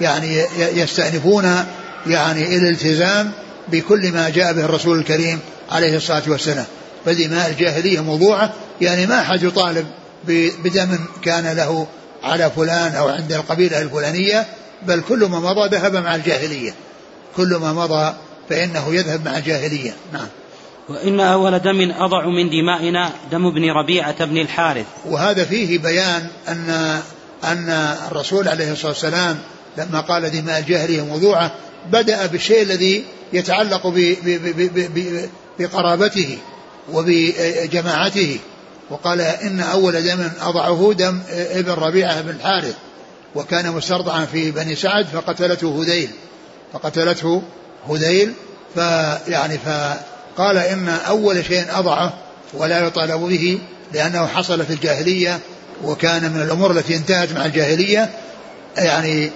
[0.00, 1.64] يعني يستأنفون
[2.06, 3.32] يعني الالتزام
[3.68, 5.38] بكل ما جاء به الرسول الكريم
[5.70, 6.66] عليه الصلاة والسلام.
[7.04, 9.86] فدماء الجاهلية موضوعة يعني ما أحد يطالب
[10.64, 11.86] بدم كان له
[12.22, 14.46] على فلان أو عند القبيلة الفلانية
[14.86, 16.74] بل كل ما مضى ذهب مع الجاهلية.
[17.36, 18.14] كل ما مضى
[18.50, 19.94] فإنه يذهب مع الجاهلية.
[20.12, 20.28] نعم.
[20.88, 24.86] وإن أول دم أضع من دمائنا دم ابن ربيعة بن الحارث.
[25.04, 27.00] وهذا فيه بيان أن
[27.44, 27.68] أن
[28.10, 29.38] الرسول عليه الصلاة والسلام
[29.78, 31.54] لما قال دماء الجاهلية موضوعة
[31.92, 33.94] بدأ بالشيء الذي يتعلق
[35.58, 36.38] بقرابته
[36.92, 38.38] وبجماعته.
[38.90, 42.74] وقال إن أول دم أضعه دم ابن ربيعة بن الحارث.
[43.34, 46.10] وكان مسترضعا في بني سعد فقتلته هذيل.
[46.72, 47.42] فقتلته
[47.90, 48.32] هذيل
[48.74, 49.58] فيعني
[50.36, 52.12] فقال إن أول شيء أضعه
[52.54, 53.58] ولا يطالب به
[53.92, 55.38] لأنه حصل في الجاهلية
[55.84, 58.10] وكان من الأمور التي انتهت مع الجاهلية
[58.76, 59.30] يعني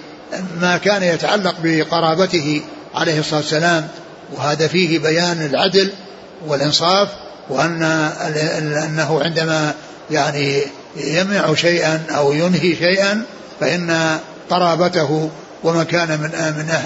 [0.61, 2.61] ما كان يتعلق بقرابته
[2.95, 3.87] عليه الصلاة والسلام
[4.35, 5.91] وهذا فيه بيان العدل
[6.47, 7.09] والإنصاف
[7.49, 7.83] وأن
[8.83, 9.73] أنه عندما
[10.11, 10.61] يعني
[10.97, 13.21] يمنع شيئا أو ينهي شيئا
[13.59, 14.17] فإن
[14.49, 15.29] قرابته
[15.63, 16.31] ومن كان من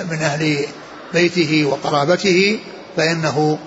[0.10, 0.66] من أهل
[1.14, 2.60] بيته وقرابته
[2.98, 3.58] فإنه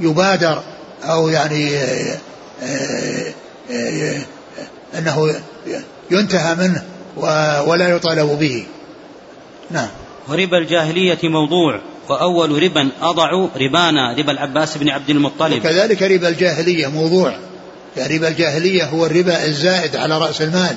[0.00, 0.62] يبادر
[1.04, 2.18] أو يعني آه،
[3.70, 4.20] آه،
[4.98, 5.34] أنه
[6.10, 6.82] ينتهى منه
[7.66, 8.66] ولا يطالب به.
[9.70, 9.88] نعم.
[10.28, 15.58] وربا الجاهلية موضوع وأول ربا أضع ربانا ربا العباس بن عبد المطلب.
[15.58, 17.34] وكذلك ربا الجاهلية موضوع.
[17.96, 20.76] يعني ربا الجاهلية هو الربا الزائد على رأس المال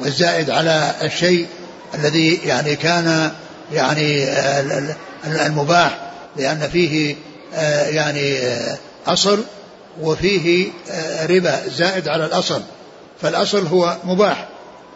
[0.00, 1.46] والزائد على الشيء
[1.94, 3.30] الذي يعني كان
[3.72, 4.24] يعني
[5.24, 6.09] المباح.
[6.36, 7.16] لأن فيه
[7.54, 9.44] آه، يعني آه، أصل
[10.00, 12.62] وفيه آه، ربا زائد على الأصل.
[13.20, 14.48] فالأصل هو مباح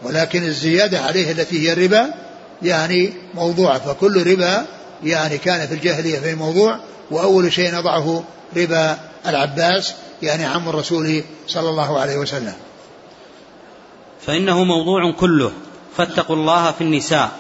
[0.03, 2.15] ولكن الزيادة عليه التي هي الربا
[2.63, 3.79] يعني موضوع.
[3.79, 4.67] فكل ربا
[5.05, 6.79] يعني كان في الجاهلية في موضوع
[7.11, 8.25] وأول شيء نضعه
[8.57, 12.55] ربا العباس يعني عم الرسول صلى الله عليه وسلم.
[14.27, 15.53] فإنه موضوع كله.
[15.97, 17.31] فاتقوا الله في النساء.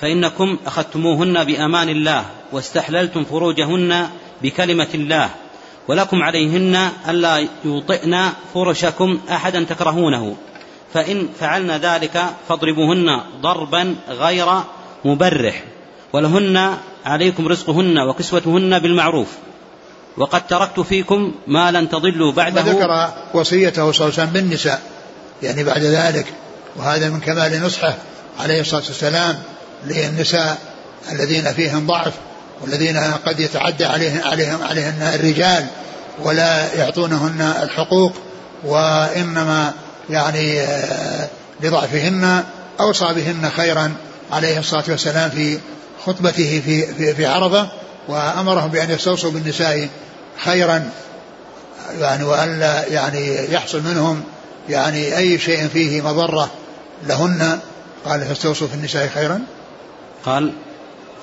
[0.00, 4.08] فإنكم أخذتموهن بأمان الله واستحللتم فروجهن
[4.42, 5.30] بكلمة الله
[5.88, 10.36] ولكم عليهن ألا يوطئن فرشكم أحدا تكرهونه.
[10.94, 14.46] فإن فعلن ذلك فاضربوهن ضربا غير
[15.04, 15.64] مبرح
[16.12, 19.28] ولهن عليكم رزقهن وكسوتهن بالمعروف.
[20.16, 22.62] وقد تركت فيكم ما لن تضلوا بعده.
[22.62, 24.82] وذكر وصيته صلى الله عليه وسلم بالنساء
[25.42, 26.26] يعني بعد ذلك
[26.76, 27.94] وهذا من كمال نصحه
[28.38, 29.36] عليه الصلاة والسلام.
[29.84, 30.58] للنساء
[31.12, 32.12] الذين فيهم ضعف
[32.62, 35.66] والذين قد يتعدى عليهم عليهم عليهن الرجال
[36.22, 38.12] ولا يعطونهن الحقوق
[38.64, 39.72] وإنما
[40.10, 41.28] يعني آه،
[41.60, 42.44] لضعفهن
[42.80, 43.92] أوصى بهن خيرا
[44.32, 45.58] عليه الصلاة والسلام في
[46.06, 47.68] خطبته في في, في عرفة
[48.08, 49.88] وأمرهم بأن يستوصوا بالنساء
[50.44, 50.90] خيرا
[52.00, 54.22] يعني وألا يعني يحصل منهم
[54.68, 56.50] يعني أي شيء فيه مضرة
[57.06, 57.58] لهن.
[58.04, 59.40] قال فاستوصوا في النساء خيرا؟
[60.26, 60.52] قال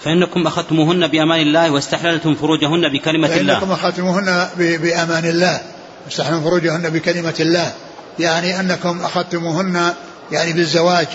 [0.03, 3.59] فإنكم أخذتموهن بأمان الله واستحللتم فروجهن بكلمة الله.
[3.59, 5.61] فإنكم أخذتموهن بأمان الله.
[6.05, 7.73] واستحللتم فروجهن بكلمة الله.
[8.19, 9.93] يعني أنكم أخذتموهن
[10.31, 11.07] يعني بالزواج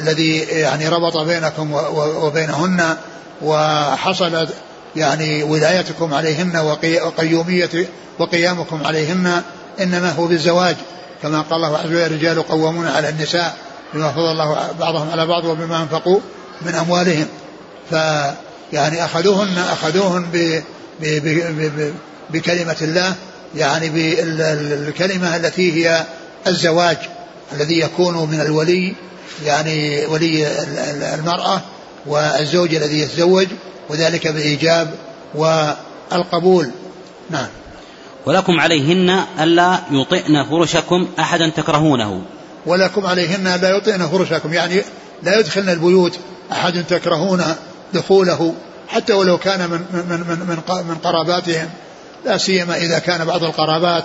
[0.00, 2.96] الذي يعني ربط بينكم وبينهن
[3.42, 4.48] وحصل
[4.96, 6.56] يعني ولايتكم عليهن
[7.04, 9.42] وقيومية وقيامكم عليهن.
[9.80, 10.76] إنما هو بالزواج.
[11.22, 13.56] كما قال الله عز وجل الرجال قوامون على النساء
[13.94, 16.20] بما فضل الله بعضهم على بعض وبما أنفقوا.
[16.66, 17.26] من أموالهم.
[17.90, 17.94] ف
[18.72, 20.62] يعني أخذوهن أخذوهن ب
[21.00, 21.94] ب ب
[22.30, 23.14] بكلمة الله
[23.56, 26.06] يعني بالكلمة التي هي
[26.46, 26.96] الزواج
[27.52, 28.94] الذي يكون من الولي
[29.44, 30.46] يعني ولي
[31.14, 31.60] المرأة
[32.06, 33.46] والزوج الذي يتزوج
[33.88, 34.94] وذلك بالإيجاب
[35.34, 36.70] والقبول.
[37.30, 37.46] نعم.
[38.26, 42.22] ولكم عليهن ألا يطئن فرشكم أحدا تكرهونه.
[42.66, 44.82] ولكم عليهن ألا يطئن فرشكم يعني
[45.22, 46.18] لا يدخلن البيوت
[46.52, 47.44] أحد تكرهون
[47.94, 48.54] دخوله
[48.88, 51.70] حتى ولو كان من من من من, من قراباتهم
[52.24, 54.04] لا سيما إذا كان بعض القرابات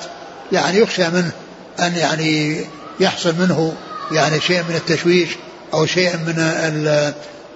[0.51, 1.31] يعني يخشى منه
[1.79, 2.61] أن يعني
[2.99, 3.73] يحصل منه
[4.11, 5.29] يعني شيء من التشويش
[5.73, 6.35] أو شيء من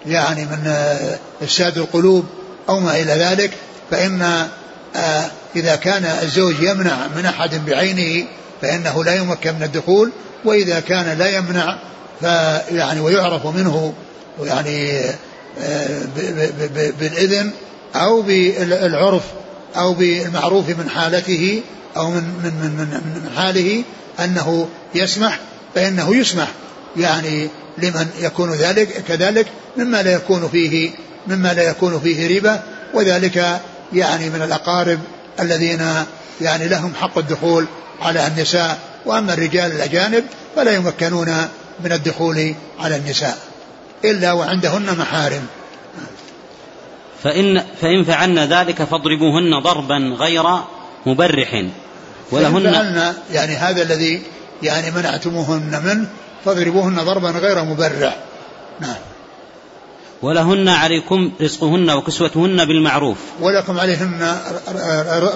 [0.06, 0.74] يعني من
[1.42, 2.26] إفساد القلوب
[2.70, 3.52] أو ما إلى ذلك
[3.92, 4.48] فإن
[4.96, 5.26] آه،
[5.56, 8.28] إذا كان الزوج يمنع من أحد بعينه
[8.62, 10.12] فإنه لا يمكن من الدخول
[10.46, 11.78] وإذا كان لا يمنع
[12.20, 13.94] فيعني ويعرف منه
[14.42, 15.00] يعني
[15.60, 16.02] آه،
[17.00, 17.52] بالإذن
[17.96, 19.24] أو بالعرف
[19.76, 21.62] أو بالمعروف من حالته
[21.98, 23.84] أو من من من من حاله
[24.20, 25.40] أنه يسمح
[25.76, 26.48] فإنه يسمح
[26.98, 30.92] يعني لمن يكون ذلك كذلك مما لا يكون فيه
[31.28, 33.62] مما لا يكون فيه ربا وذلك
[33.94, 35.00] يعني من الأقارب
[35.40, 35.82] الذين
[36.42, 37.66] يعني لهم حق الدخول
[38.02, 38.80] على النساء.
[39.06, 40.24] وأما الرجال الأجانب
[40.56, 41.28] فلا يمكنون
[41.84, 43.38] من الدخول على النساء.
[44.06, 45.46] إلا وعندهن محارم.
[47.24, 50.44] فإن, فإن فعلن ذلك فاضربوهن ضربا غير
[51.06, 51.66] مبرح
[52.32, 54.22] ولهن فعلن يعني هذا الذي
[54.64, 56.08] يعني منعتموهن منه
[56.46, 58.18] فاضربوهن ضربا غير مبرح.
[58.80, 58.96] نعم.
[60.22, 63.18] ولهن عليكم رزقهن وكسوتهن بالمعروف.
[63.40, 64.38] ولكم عليهن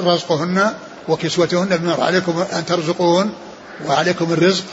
[0.06, 0.74] رزقهن
[1.08, 3.30] وكسوتهن بالمعروف عليكم أن ترزقوهن
[3.88, 4.64] وعليكم الرزق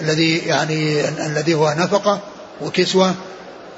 [0.00, 2.20] الذي يعني الذي هو نفقة
[2.60, 3.14] وكسوة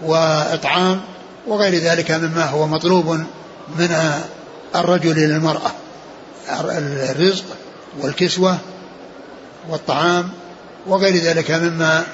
[0.03, 1.01] وإطعام
[1.47, 3.11] وغير ذلك مما هو مطلوب
[3.79, 4.13] من
[4.75, 5.71] الرجل للمرأة.
[7.11, 7.45] الرزق
[8.01, 8.59] والكسوة
[9.69, 10.31] والطعام
[10.87, 12.05] وغير ذلك مما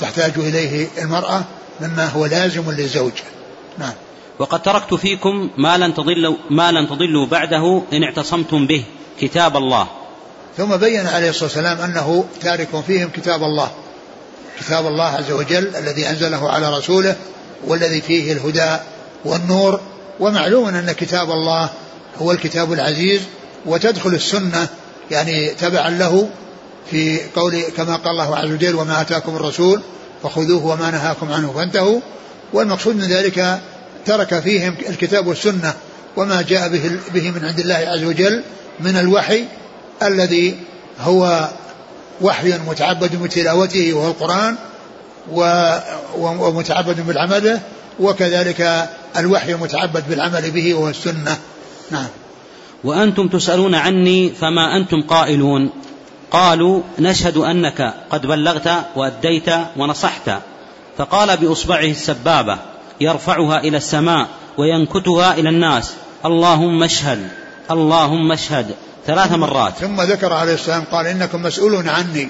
[0.00, 1.44] تحتاج إليه المرأة
[1.80, 3.12] مما هو لازم للزوج.
[3.78, 3.92] نعم.
[4.38, 8.84] وقد تركت فيكم ما لن تضلوا ما لن تضلوا بعده إن اعتصمتم به
[9.20, 9.86] كتاب الله.
[10.56, 13.70] ثم بين عليه الصلاة والسلام أنه تارك فيهم كتاب الله.
[14.60, 17.16] كتاب الله عز وجل الذي أنزله على رسوله
[17.66, 18.76] والذي فيه الهدى
[19.24, 19.80] والنور.
[20.20, 21.70] ومعلوم أن كتاب الله
[22.18, 23.20] هو الكتاب العزيز
[23.66, 24.68] وتدخل السنة
[25.10, 26.28] يعني تبعا له
[26.90, 29.80] في قول كما قال الله عز وجل وما آتاكم الرسول
[30.22, 32.00] فخذوه وما نهاكم عنه فانتهوا.
[32.52, 33.60] والمقصود من ذلك
[34.06, 35.74] ترك فيهم الكتاب والسنة
[36.16, 38.42] وما جاء به, به من عند الله عز وجل
[38.80, 39.44] من الوحي
[40.02, 40.56] الذي
[41.00, 41.48] هو
[42.20, 44.56] وحي متعبد بتلاوته وهو القرآن
[46.18, 47.60] ومتعبد بالعمل
[48.00, 51.36] وكذلك الوحي متعبد بالعمل به وهو السنة.
[51.90, 52.06] نعم.
[52.84, 55.70] وأنتم تسألون عني فما أنتم قائلون.
[56.30, 60.30] قالوا نشهد أنك قد بلغت وأديت ونصحت.
[60.98, 62.58] فقال بإصبعه السبابة
[63.00, 64.28] يرفعها إلى السماء
[64.58, 65.92] وينكتها إلى الناس.
[66.24, 67.28] اللهم اشهد.
[67.70, 68.74] اللهم اشهد.
[69.06, 69.72] ثلاث مرات.
[69.80, 72.28] ثم ذكر عليه السلام قال إنكم مسؤولون عني.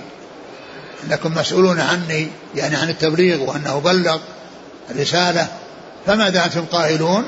[1.04, 4.18] إنكم مسؤولون عني يعني عن التبليغ وأنه بلغ
[4.90, 5.46] الرسالة.
[6.06, 7.26] فماذا أنتم قائلون؟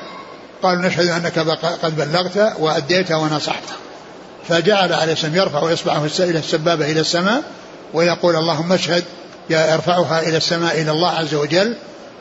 [0.62, 1.38] قالوا نشهد أنك
[1.82, 3.64] قد بلغت وأديت ونصحت.
[4.48, 7.42] فجعل عليه السلام يرفع إصبعه إلى السبابة إلى السماء
[7.94, 9.04] ويقول اللهم اشهد
[9.50, 11.76] يرفعها إلى السماء إلى الله عز وجل.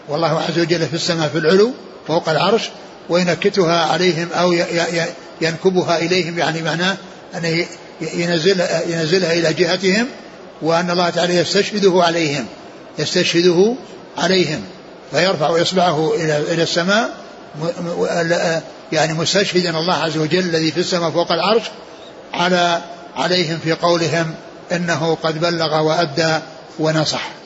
[0.09, 1.71] والله عز وجل في السماء في العلو
[2.07, 2.69] فوق العرش
[3.09, 4.53] وينكتها عليهم أو
[5.41, 6.97] ينكبها إليهم يعني معناه
[7.35, 7.65] أن
[8.01, 10.07] ينزل ينزلها إلى جهتهم
[10.61, 12.45] وأن الله تعالى يستشهده عليهم
[12.99, 13.75] يستشهده
[14.17, 14.61] عليهم
[15.11, 17.09] فيرفع إصبعه إلى إلى السماء
[18.91, 21.63] يعني مستشهدا الله عز وجل الذي في السماء فوق العرش
[22.33, 22.81] على
[23.15, 24.35] عليهم في قولهم
[24.71, 26.39] إنه قد بلغ وأدى
[26.79, 27.38] ونصح.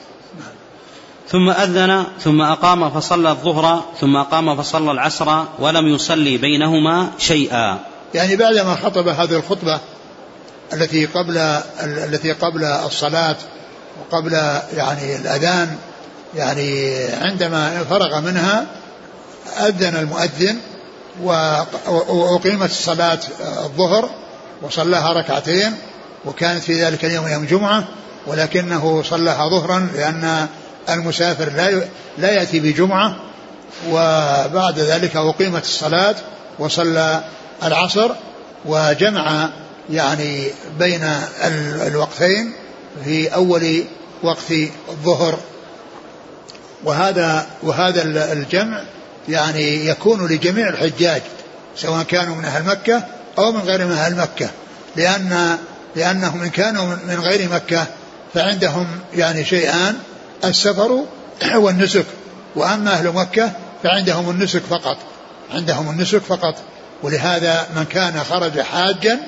[1.28, 7.80] ثم أذن ثم أقام فصلى الظهر ثم أقام فصلى العصر ولم يصلي بينهما شيئا.
[8.14, 9.80] يعني بعدما خطب هذه الخطبة
[10.74, 11.38] التي قبل
[11.84, 13.36] التي قبل الصلاة
[14.00, 14.34] وقبل
[14.78, 15.78] يعني الأذان
[16.36, 18.66] يعني عندما فرغ منها
[19.68, 20.58] أذن المؤذن
[21.22, 23.20] وأقيمت الصلاة
[23.64, 24.10] الظهر
[24.62, 25.74] وصلاها ركعتين
[26.26, 27.84] وكانت في ذلك اليوم يوم جمعة
[28.28, 30.48] ولكنه صلاها ظهرا لأن
[30.90, 31.84] المسافر لا
[32.18, 33.16] لا يأتي بجمعة
[33.90, 36.16] وبعد ذلك أقيمت الصلاة
[36.60, 37.24] وصلى
[37.64, 38.12] العصر
[38.66, 39.50] وجمع
[39.90, 40.48] يعني
[40.80, 41.10] بين
[41.88, 42.54] الوقتين
[43.06, 43.84] في أول
[44.24, 44.52] وقت
[44.90, 45.40] الظهر.
[46.84, 48.02] وهذا وهذا
[48.34, 48.84] الجمع
[49.30, 51.22] يعني يكون لجميع الحجاج
[51.78, 53.04] سواء كانوا من أهل مكة
[53.38, 54.50] أو من غير من أهل مكة
[54.96, 55.58] لأن
[55.96, 57.86] لأنهم إن كانوا من غير مكة
[58.34, 59.96] فعندهم يعني شيئان
[60.46, 61.06] السفر
[61.56, 62.06] والنسك
[62.56, 63.52] وأما أهل مكة
[63.84, 64.98] فعندهم النسك فقط
[65.54, 66.56] عندهم النسك فقط.
[67.04, 69.20] ولهذا من كان خرج حاجا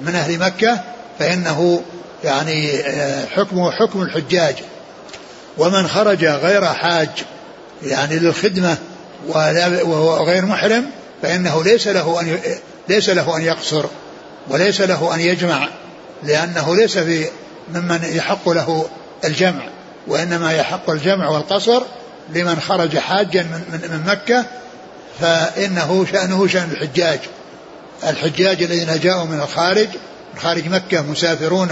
[0.00, 0.80] من أهل مكة
[1.18, 1.82] فإنه
[2.24, 4.54] يعني آه، حكمه حكم الحجاج.
[5.58, 7.08] ومن خرج غير حاج
[7.82, 8.76] يعني للخدمة
[9.28, 10.90] وهو غير محرم
[11.22, 12.38] فإنه ليس له أن
[12.88, 13.84] ليس له أن يقصر
[14.48, 15.68] وليس له أن يجمع
[16.22, 17.28] لأنه ليس في
[17.74, 18.88] ممن يحق له
[19.24, 19.68] الجمع.
[20.08, 21.82] وإنما يحق الجمع والقصر
[22.34, 24.44] لمن خرج حاجا من, من, من مكة
[25.20, 27.18] فإنه شأنه شأن الحجاج.
[28.04, 29.88] الحجاج الذين جاءوا من الخارج
[30.34, 31.68] من خارج مكة مسافرون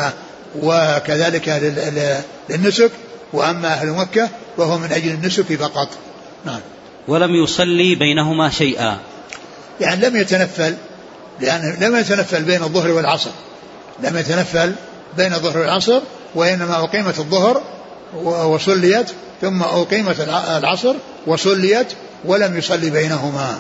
[0.63, 1.49] وكذلك
[2.49, 2.91] للنسك
[3.33, 5.89] وأما أهل مكة وهو من أجل النسك فقط.
[6.45, 6.61] نعم.
[7.09, 8.99] ولم يصلي بينهما شيئا.
[9.81, 10.75] يعني لم يتنفل
[11.41, 13.31] لأن لم يتنفل بين الظهر والعصر.
[14.03, 14.73] لم يتنفل
[15.17, 16.01] بين الظهر والعصر
[16.35, 17.63] وإنما أقيمت الظهر
[18.25, 20.21] وصليت ثم أقيمت
[20.59, 20.95] العصر
[21.27, 21.87] وصليت
[22.25, 23.59] ولم يصلي بينهما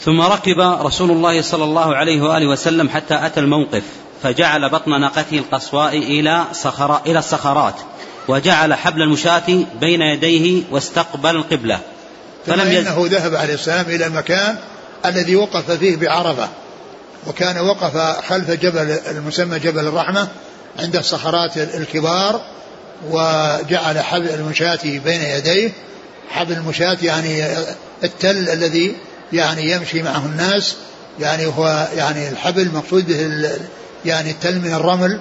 [0.00, 3.82] ثم ركب رسول الله صلى الله عليه وآله وسلم حتى أتى الموقف
[4.22, 7.74] فجعل بطن ناقته القصواء إلى صخرة إلى الصخرات
[8.28, 11.80] وجعل حبل المشاة بين يديه واستقبل القبلة
[12.46, 12.60] فلم.
[12.60, 14.56] إنه ذهب عليه السلام إلى المكان
[15.06, 16.48] الذي وقف فيه بعرفة
[17.26, 17.96] وكان وقف
[18.28, 20.28] خلف جبل المسمى جبل الرحمة
[20.78, 22.40] عند الصخرات الكبار
[23.10, 25.72] وجعل حبل المشاة بين يديه.
[26.30, 27.44] حبل المشاة يعني
[28.04, 28.96] التل الذي
[29.32, 30.76] يعني يمشي معه الناس.
[31.20, 33.50] يعني هو يعني الحبل مقصود به
[34.04, 35.20] يعني التل من الرمل.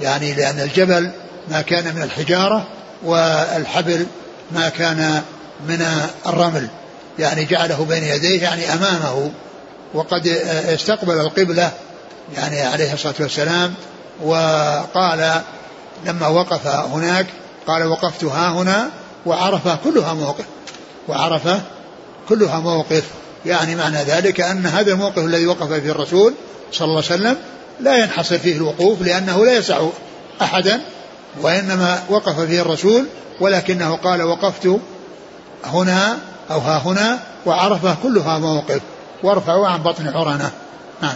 [0.00, 1.10] يعني لأن الجبل
[1.50, 2.66] ما كان من الحجارة
[3.04, 4.06] والحبل
[4.52, 5.22] ما كان
[5.68, 5.86] من
[6.26, 6.68] الرمل.
[7.18, 9.30] يعني جعله بين يديه يعني أمامه.
[9.94, 10.26] وقد
[10.68, 11.72] استقبل القبلة
[12.36, 13.74] يعني عليه الصلاة والسلام.
[14.24, 15.42] وقال
[16.04, 17.26] لما وقف هناك
[17.66, 18.90] قال وقفت ها هنا
[19.26, 20.44] وعرفة كلها موقف
[21.08, 21.60] وعرفة
[22.28, 23.04] كلها موقف.
[23.46, 26.34] يعني معنى ذلك أن هذا الموقف الذي وقف فيه الرسول
[26.72, 27.36] صلى الله عليه وسلم
[27.80, 29.88] لا ينحصر فيه الوقوف لأنه لا يسع
[30.42, 30.80] أحدا
[31.42, 33.06] وإنما وقف فيه الرسول
[33.40, 34.68] ولكنه قال وقفت
[35.64, 36.18] هنا
[36.50, 38.80] أو ها هنا وعرفة كلها موقف
[39.22, 40.50] وارفعوا عن بطن عرنة
[41.02, 41.14] نعم.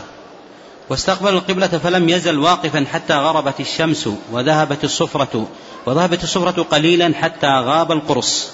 [0.90, 5.48] واستقبل القبلة فلم يزل واقفا حتى غربت الشمس وذهبت الصفرة
[5.86, 8.48] وذهبت الصفرة قليلا حتى غاب القرص.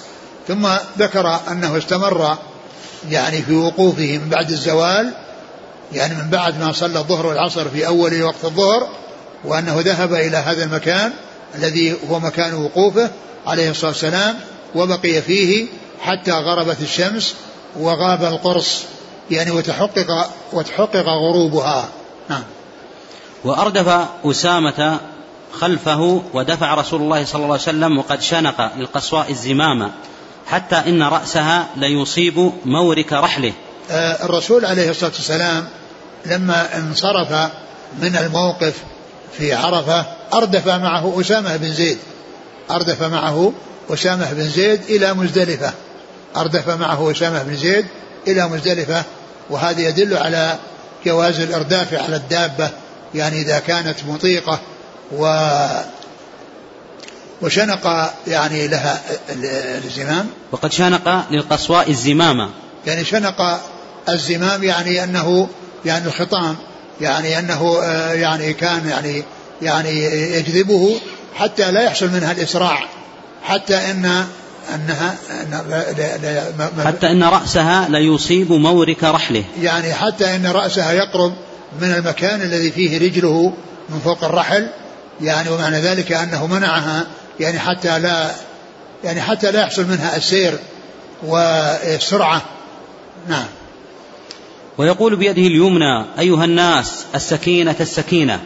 [0.47, 2.37] ثم ذكر أنه استمر
[3.09, 5.13] يعني في وقوفه من بعد الزوال
[5.93, 8.87] يعني من بعد ما صلى الظهر والعصر في أول وقت الظهر
[9.45, 11.13] وأنه ذهب إلى هذا المكان
[11.55, 13.11] الذي هو مكان وقوفه
[13.47, 14.35] عليه الصلاة والسلام
[14.75, 15.67] وبقي فيه
[16.01, 17.35] حتى غربت الشمس
[17.79, 18.83] وغاب القرص
[19.31, 21.89] يعني وتحقق وتحقق غروبها.
[22.29, 22.43] نعم.
[23.43, 24.99] وأردف أسامة
[25.53, 29.91] خلفه ودفع رسول الله صلى الله عليه وسلم وقد شنق للقصواء الزمام
[30.47, 33.53] حتى إن رأسها ليصيب مورك رحله.
[33.91, 35.67] آه الرسول عليه الصلاة والسلام
[36.25, 37.51] لما انصرف
[38.01, 38.73] من الموقف
[39.37, 41.97] في عرفة أردف معه أسامة بن زيد.
[42.71, 43.53] أردف معه
[43.89, 45.73] أسامة بن زيد إلى مزدلفة.
[46.37, 47.85] أردف معه أسامة بن زيد
[48.27, 49.03] إلى مزدلفة
[49.49, 50.57] وهذا يدل على
[51.07, 52.69] جواز الإرداف على الدابة
[53.15, 54.59] يعني إذا كانت مطيقة
[55.11, 55.45] و
[57.41, 59.01] وشنق يعني لها
[59.85, 60.27] الزمام.
[60.51, 62.49] وقد شنق للقصواء الزمامة.
[62.87, 63.59] يعني شنق
[64.09, 65.49] الزمام يعني أنه
[65.85, 66.55] يعني الخطام
[67.01, 69.23] يعني أنه آه، يعني كان يعني
[69.61, 70.03] يعني
[70.37, 70.99] يجذبه
[71.35, 72.83] حتى لا يحصل منها الإسراع
[73.43, 74.27] حتى أن
[74.75, 75.15] أنها
[76.85, 79.43] حتى أن رأسها ليصيب مورك رحله.
[79.61, 81.33] يعني حتى أن رأسها يقرب
[81.81, 83.53] من المكان الذي فيه رجله
[83.89, 84.69] من فوق الرحل
[85.21, 87.07] يعني ومعنى ذلك أنه منعها
[87.39, 88.31] يعني حتى لا
[89.03, 90.59] يعني حتى لا يحصل منها السير
[91.23, 92.41] والسرعة.
[93.27, 93.45] نعم.
[94.77, 98.41] ويقول بيده اليمنى أيها الناس السكينة السكينة.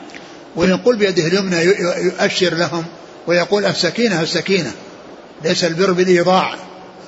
[0.55, 1.63] ويقول بيده اليمنى
[2.03, 2.85] يؤشر لهم
[3.27, 4.71] ويقول السكينة السكينة.
[5.43, 6.55] ليس البر بالإيضاع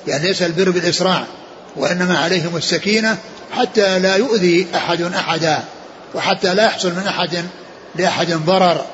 [0.06, 1.24] يعني ليس البر بالإسراع
[1.76, 3.16] وإنما عليهم السكينة
[3.52, 5.64] حتى لا يؤذي أحد أحدا
[6.14, 7.44] وحتى لا يحصل من أحد
[7.96, 8.84] لأحد ضرر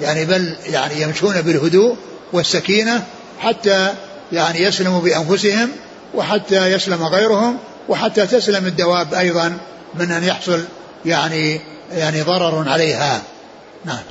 [0.00, 1.96] يعني بل يعني يمشون بالهدوء
[2.32, 3.04] والسكينة
[3.40, 3.94] حتى
[4.32, 5.70] يعني يسلموا بأنفسهم
[6.14, 9.58] وحتى يسلم غيرهم وحتى تسلم الدواب أيضا
[9.94, 10.64] من أن يحصل
[11.06, 11.60] يعني
[11.92, 13.22] يعني ضرر عليها.
[13.84, 14.02] نعم.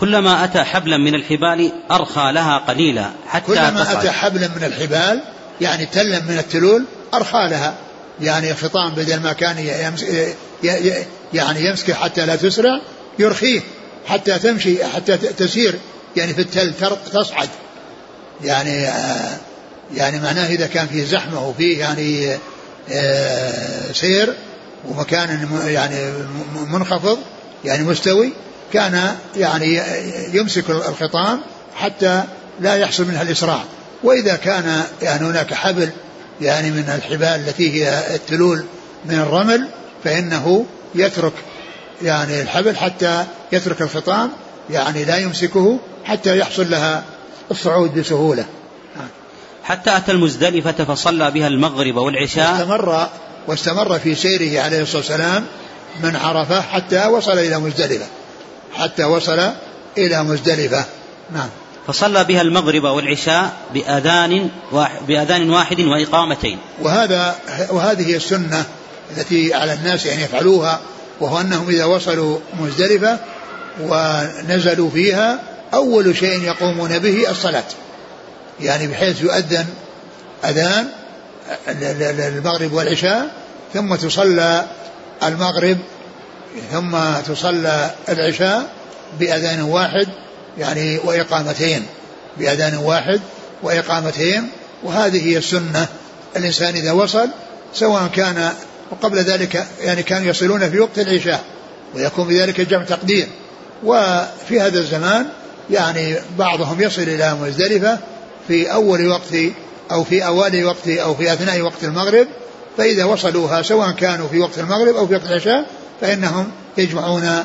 [0.00, 3.96] كلما أتى حبلا من الحبال أرخى لها قليلا حتى كلما تصعد.
[3.96, 5.22] أتى حبلا من الحبال
[5.60, 6.84] يعني تلا من التلول
[7.14, 7.74] أرخى لها.
[8.20, 10.36] يعني الخطام بدل ما كان يمسك
[11.32, 12.80] يعني يمسك حتى لا تسرع
[13.18, 13.60] يرخيه
[14.06, 15.78] حتى تمشي حتى تسير.
[16.16, 16.74] يعني في التل
[17.12, 17.48] تصعد.
[18.44, 19.36] يعني آه
[19.94, 22.38] يعني معناه إذا كان فيه زحمة وفيه يعني
[22.90, 24.34] آه سير
[24.88, 26.12] ومكان يعني
[26.70, 27.18] منخفض
[27.64, 28.32] يعني مستوي
[28.72, 29.82] كان يعني
[30.32, 31.40] يمسك الخطام
[31.74, 32.22] حتى
[32.60, 33.62] لا يحصل منها الإسراع.
[34.02, 35.90] وإذا كان يعني هناك حبل
[36.40, 38.64] يعني من الحبال التي هي التلول
[39.04, 39.68] من الرمل
[40.04, 41.32] فإنه يترك
[42.02, 44.30] يعني الحبل حتى يترك الخطام
[44.70, 47.04] يعني لا يمسكه حتى يحصل لها
[47.50, 48.44] الصعود بسهولة.
[49.64, 52.52] حتى أتى المزدلفة فصلى بها المغرب والعشاء.
[52.52, 53.08] واستمر
[53.46, 55.44] واستمر في سيره عليه الصلاة والسلام
[56.02, 58.06] من عرفة حتى وصل إلى مزدلفة.
[58.74, 59.50] حتى وصل
[59.98, 60.84] إلى مزدلفة.
[61.34, 61.48] نعم.
[61.86, 66.58] فصلى بها المغرب والعشاء بأذان واحد, بأذان واحد وإقامتين.
[66.82, 67.36] وهذا
[67.70, 68.64] وهذه السنة
[69.16, 70.80] التي على الناس أن يفعلوها
[71.20, 73.18] وهو أنهم إذا وصلوا مزدلفة
[73.80, 75.38] ونزلوا فيها
[75.74, 77.64] أول شيء يقومون به الصلاة.
[78.60, 79.66] يعني بحيث يؤذن
[80.44, 80.88] أذان
[81.68, 83.30] المغرب والعشاء
[83.74, 84.66] ثم تصلى
[85.22, 85.78] المغرب
[86.72, 88.70] ثم تصلى العشاء
[89.20, 90.08] بأذان واحد
[90.58, 91.86] يعني وإقامتين.
[92.38, 93.20] بأذان واحد
[93.62, 94.48] وإقامتين
[94.82, 95.86] وهذه هي السنة.
[96.36, 97.28] الإنسان إذا وصل
[97.74, 98.52] سواء كان
[98.90, 101.44] وقبل ذلك يعني كانوا يصلون في وقت العشاء
[101.94, 103.28] ويكون بذلك جمع تقدير.
[103.84, 105.26] وفي هذا الزمان
[105.70, 107.98] يعني بعضهم يصل إلى مزدلفة
[108.48, 109.34] في أول وقت
[109.90, 112.26] أو في أوائل وقت أو في أثناء وقت المغرب
[112.78, 115.66] فإذا وصلوها سواء كانوا في وقت المغرب أو في وقت العشاء
[116.00, 117.44] فإنهم يجمعون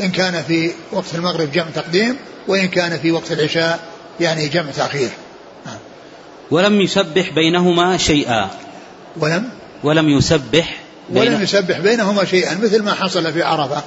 [0.00, 2.16] إن كان في وقت المغرب جمع تقديم
[2.48, 3.80] وإن كان في وقت العشاء
[4.20, 5.08] يعني جمع تأخير.
[6.50, 8.50] ولم يسبح بينهما شيئا.
[9.16, 9.48] ولم؟
[9.84, 10.76] ولم يسبح
[11.10, 13.82] ولم يسبح بينهما شيئا مثل ما حصل في عرفة.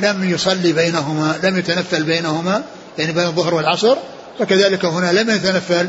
[0.00, 2.62] لم يصلي بينهما لم يتنفل بينهما
[2.98, 3.96] يعني بين الظهر والعصر
[4.38, 5.88] فكذلك هنا لم يتنفل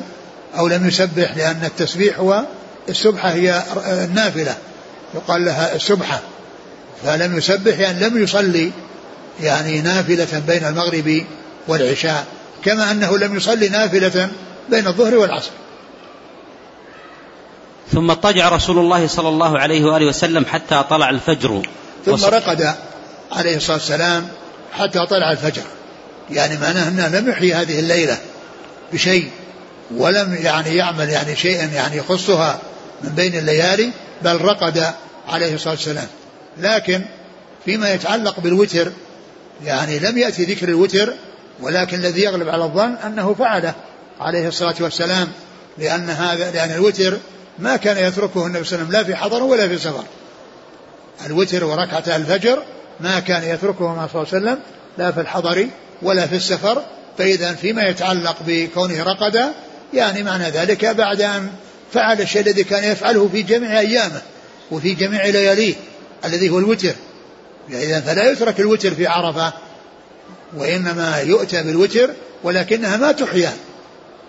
[0.57, 2.43] أو لم يسبح لأن التسبيح هو
[2.89, 4.55] السبحة هي النافلة.
[5.15, 6.21] يقال لها السبحة.
[7.03, 8.71] فلم يسبح يعني لم يصلي
[9.41, 11.23] يعني نافلة بين المغرب
[11.67, 12.25] والعشاء
[12.63, 14.29] كما أنه لم يصلي نافلة
[14.69, 15.51] بين الظهر والعصر.
[17.91, 21.61] ثم اضطجع رسول الله صلى الله عليه وآله وسلم حتى طلع الفجر.
[22.05, 22.75] ثم رقد
[23.31, 24.27] عليه الصلاة والسلام
[24.73, 25.63] حتى طلع الفجر.
[26.29, 28.17] يعني معناه أنه لم يحيي هذه الليلة
[28.93, 29.29] بشيء
[29.95, 32.59] ولم يعني يعمل يعني شيئا يعني يخصها
[33.03, 33.91] من بين الليالي
[34.21, 34.93] بل رقد
[35.27, 36.07] عليه الصلاة والسلام.
[36.59, 37.01] لكن
[37.65, 38.91] فيما يتعلق بالوتر
[39.65, 41.13] يعني لم يأتي ذكر الوتر
[41.59, 43.73] ولكن الذي يغلب على الظن أنه فعله
[44.19, 45.27] عليه الصلاة والسلام
[45.77, 47.17] لأن هذا لأن الوتر
[47.59, 50.03] ما كان يتركه النبي صلى الله عليه وسلم لا في حضر ولا في سفر.
[51.25, 52.63] الوتر وركعة الفجر
[52.99, 54.59] ما كان يتركه صلى الله عليه وسلم
[54.97, 55.67] لا في الحضر
[56.01, 56.83] ولا في السفر.
[57.17, 59.51] فإذا فيما يتعلق بكونه رقد
[59.93, 61.49] يعني معنى ذلك بعد أن
[61.93, 64.21] فعل الشيء الذي كان يفعله في جميع أيامه
[64.71, 65.75] وفي جميع لياليه.
[66.25, 66.93] الذي هو الوتر.
[67.69, 69.53] إذا فلا يترك الوتر في عرفة
[70.57, 72.09] وإنما يؤتى بالوتر
[72.43, 73.53] ولكنها ما تحيا.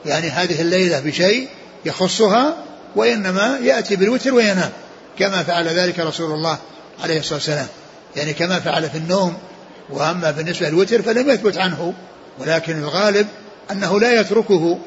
[0.07, 1.49] يعني هذه الليلة بشيء
[1.85, 2.57] يخصها
[2.97, 4.71] وإنما يأتي بالوتر وينام.
[5.19, 6.59] كما فعل ذلك رسول الله
[7.03, 7.67] عليه الصلاة والسلام.
[8.17, 9.37] يعني كما فعل في النوم
[9.91, 11.95] وأما بالنسبة للوتر فلم يثبت عنه.
[12.39, 13.27] ولكن الغالب
[13.71, 14.79] أنه لا يتركه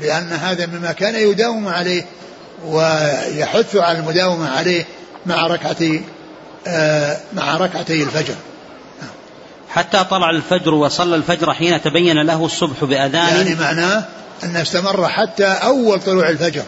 [0.00, 2.04] لأن هذا مما كان يداوم عليه
[2.64, 4.84] ويحث على المداومة عليه
[5.26, 6.02] مع ركعتي
[7.32, 8.34] مع ركعتي الفجر.
[9.70, 13.36] حتى طلع الفجر وصلى الفجر حين تبين له الصبح بأذان.
[13.36, 14.04] يعني معناه
[14.44, 16.62] أنه استمر حتى أول طلوع الفجر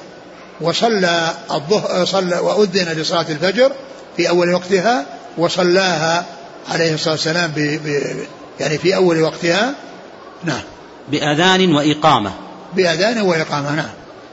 [0.61, 3.73] وصلى الظهر صلى وأذن لصلاة الفجر
[4.17, 5.07] في أول وقتها
[5.39, 6.25] وصلاها
[6.69, 8.17] عليه الصلاة والسلام ب ب
[8.61, 9.75] يعني في أول وقتها.
[10.45, 10.63] نعم.
[11.09, 12.33] بأذان وإقامة.
[12.75, 13.91] بأذان وإقامة نعم.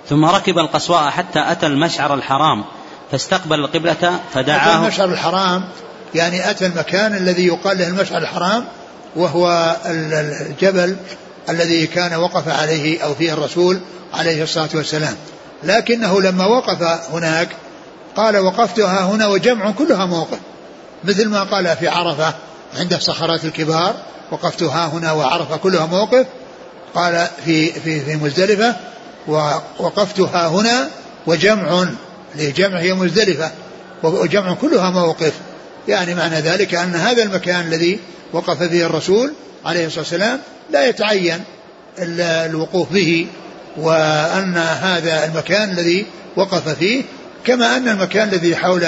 [0.09, 2.63] ثم ركب القصواء حتى أتى المشعر الحرام.
[3.11, 4.69] فاستقبل القبلة فدعاه.
[4.69, 5.69] أتى المشعر الحرام
[6.15, 8.65] يعني أتى المكان الذي يقال له المشعر الحرام
[9.15, 10.95] وهو الجبل
[11.49, 13.79] الذي كان وقف عليه أو فيه الرسول
[14.13, 15.15] عليه الصلاة والسلام.
[15.63, 16.83] لكنه لما وقف
[17.13, 17.49] هناك
[18.15, 20.37] قال وقفتها هنا وجمع كلها موقف
[21.03, 22.33] مثل ما قال في عرفة
[22.77, 23.95] عند الصخرات الكبار
[24.31, 26.25] وقفتها هنا وعرفة كلها موقف
[26.95, 28.75] قال في في في مزدلفة
[29.27, 30.89] ووقفتها هنا
[31.27, 31.85] وجمع
[32.37, 33.51] لجمع هي مزدلفة
[34.03, 35.33] وجمع كلها موقف
[35.87, 37.99] يعني معنى ذلك أن هذا المكان الذي
[38.33, 39.33] وقف فيه الرسول
[39.65, 40.39] عليه الصلاة والسلام
[40.71, 41.43] لا يتعين
[41.99, 43.27] الوقوف به
[43.77, 46.05] وأن هذا المكان الذي
[46.35, 47.03] وقف فيه
[47.45, 48.87] كما أن المكان الذي حول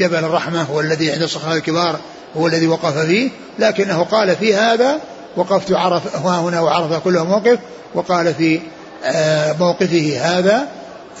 [0.00, 2.00] جبل الرحمة هو الذي عند الصخرة الكبار
[2.36, 5.00] هو الذي وقف فيه لكنه قال في هذا
[5.36, 7.58] وقفت عرف هنا وعرف كله موقف
[7.94, 8.60] وقال في
[9.04, 10.68] آه، موقفه هذا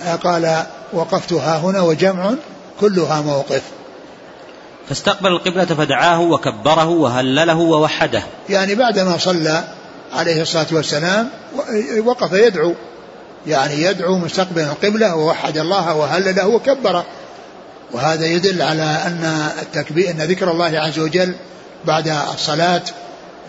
[0.06, 2.34] آه، قال وقفت ها هنا وجمع
[2.80, 3.62] كلها موقف.
[4.88, 8.22] فاستقبل القبلة فدعاه وكبره وهلله ووحده.
[8.48, 9.64] يعني بعدما صلى
[10.12, 11.28] عليه الصلاة والسلام
[12.04, 12.74] وقف يدعو.
[13.46, 17.06] يعني يدعو مستقبل القبلة ووحد الله وهلله وكبره
[17.92, 21.34] وهذا يدل على أن التكبير أن ذكر الله عز وجل
[21.84, 22.82] بعد الصلاة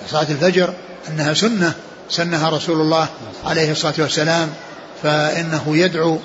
[0.10, 0.74] صلاة الفجر
[1.10, 1.74] أنها سنة
[2.10, 3.08] سنها رسول الله
[3.46, 4.50] عليه الصلاة والسلام.
[5.04, 6.18] فإنه يدعو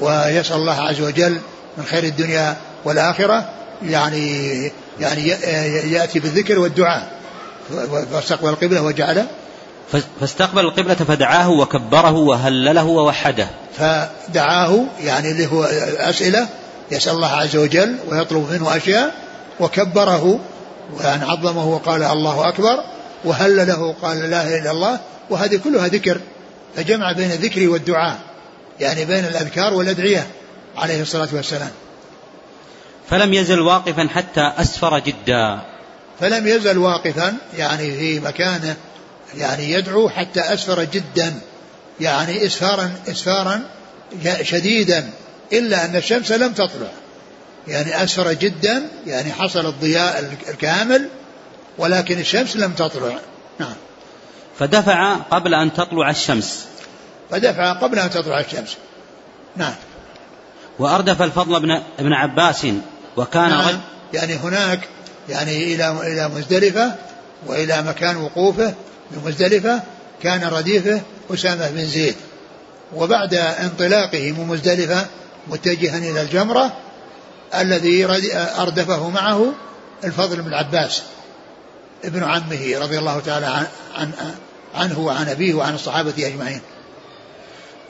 [0.00, 1.38] ويسأل الله عز وجل
[1.78, 3.48] من خير الدنيا والآخرة
[3.82, 5.28] يعني يعني
[5.92, 7.20] يأتي بالذكر والدعاء.
[8.12, 9.26] فاستقبل القبلة وجعل
[10.20, 13.48] فاستقبل القبلة فدعاه وكبره وهلله ووحده.
[13.78, 15.64] فدعاه يعني اللي هو
[15.98, 16.46] أسئلة
[16.90, 19.14] يسأل الله عز وجل ويطلب منه أشياء
[19.60, 20.40] وكبره
[20.96, 22.84] وأن عظمه وقال الله أكبر
[23.24, 24.98] وهلله قال لا إله إلا الله
[25.30, 26.20] وهذه كلها ذكر.
[26.76, 28.18] فجمع بين الذكر والدعاء.
[28.80, 30.26] يعني بين الأذكار والأدعية
[30.76, 31.70] عليه الصلاة والسلام.
[33.10, 35.60] فلم يزل واقفا حتى أسفر جدا.
[36.20, 38.76] فلم يزل واقفا يعني في مكانه
[39.36, 41.40] يعني يدعو حتى أسفر جدا
[42.00, 43.62] يعني إسفارا إسفارا
[44.42, 45.10] شديدا
[45.52, 46.90] إلا أن الشمس لم تطلع.
[47.68, 51.08] يعني أسفر جدا يعني حصل الضياء الكامل
[51.78, 53.18] ولكن الشمس لم تطلع.
[53.58, 53.74] نعم.
[54.58, 56.66] فدفع قبل أن تطلع الشمس.
[57.30, 58.76] فدفع قبل أن تطلع الشمس.
[59.56, 59.74] نعم.
[60.78, 62.66] وأردف الفضل بن ابن عباس
[63.16, 63.80] وكان نعم.
[64.14, 64.80] يعني هناك
[65.28, 66.94] يعني إلى إلى مزدلفة
[67.46, 68.74] وإلى مكان وقوفه
[69.10, 69.82] بمزدلفة
[70.22, 71.00] كان رديفه
[71.30, 72.14] أسامة بن زيد.
[72.96, 75.06] وبعد انطلاقه من مزدلفة
[75.48, 76.72] متجها إلى الجمرة
[77.54, 78.06] الذي
[78.58, 79.52] أردفه معه
[80.04, 81.02] الفضل بن عباس
[82.04, 84.12] ابن عمه رضي الله تعالى عن, عن
[84.74, 86.60] عنه وعن أبيه وعن الصحابة أجمعين.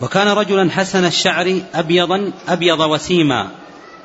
[0.01, 3.49] وكان رجلا حسن الشعر أبيضا أبيض وسيما.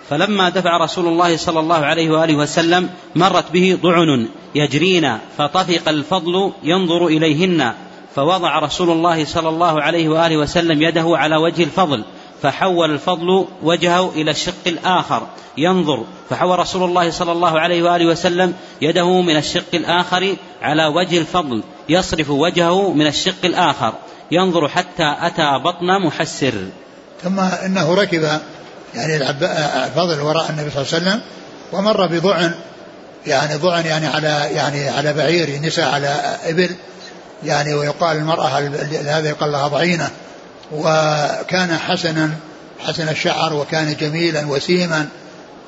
[0.09, 6.51] فلما دفع رسول الله صلى الله عليه وآله وسلم مرت به ضعن يجرين فطفق الفضل
[6.63, 7.73] ينظر إليهن.
[8.15, 12.03] فوضع رسول الله صلى الله عليه وآله وسلم يده على وجه الفضل.
[12.41, 15.27] فحول الفضل وجهه إلى الشق الآخر.
[15.57, 21.17] ينظر فحول رسول الله صلى الله عليه وآله وسلم يده من الشق الآخر على وجه
[21.17, 23.93] الفضل يصرف وجهه من الشق الآخر.
[24.31, 26.53] ينظر حتى أتى بطن محسر.
[27.23, 28.39] ثم إنه ركب
[28.95, 29.15] يعني
[29.85, 31.21] الفضل وراء النبي صلى الله عليه وسلم
[31.73, 32.51] ومر بضعن
[33.27, 36.07] يعني ضعن يعني على يعني على بعير نساء على
[36.45, 36.69] إبل
[37.43, 38.47] يعني ويقال المرأة
[39.05, 40.09] هذا يقال لها ضعينة.
[40.71, 42.31] وكان حسنا
[42.79, 45.07] حسن الشعر وكان جميلا وسيما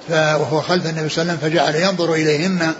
[0.09, 2.73] وهو خلف النبي صلى الله عليه وسلم فجعل ينظر إليهن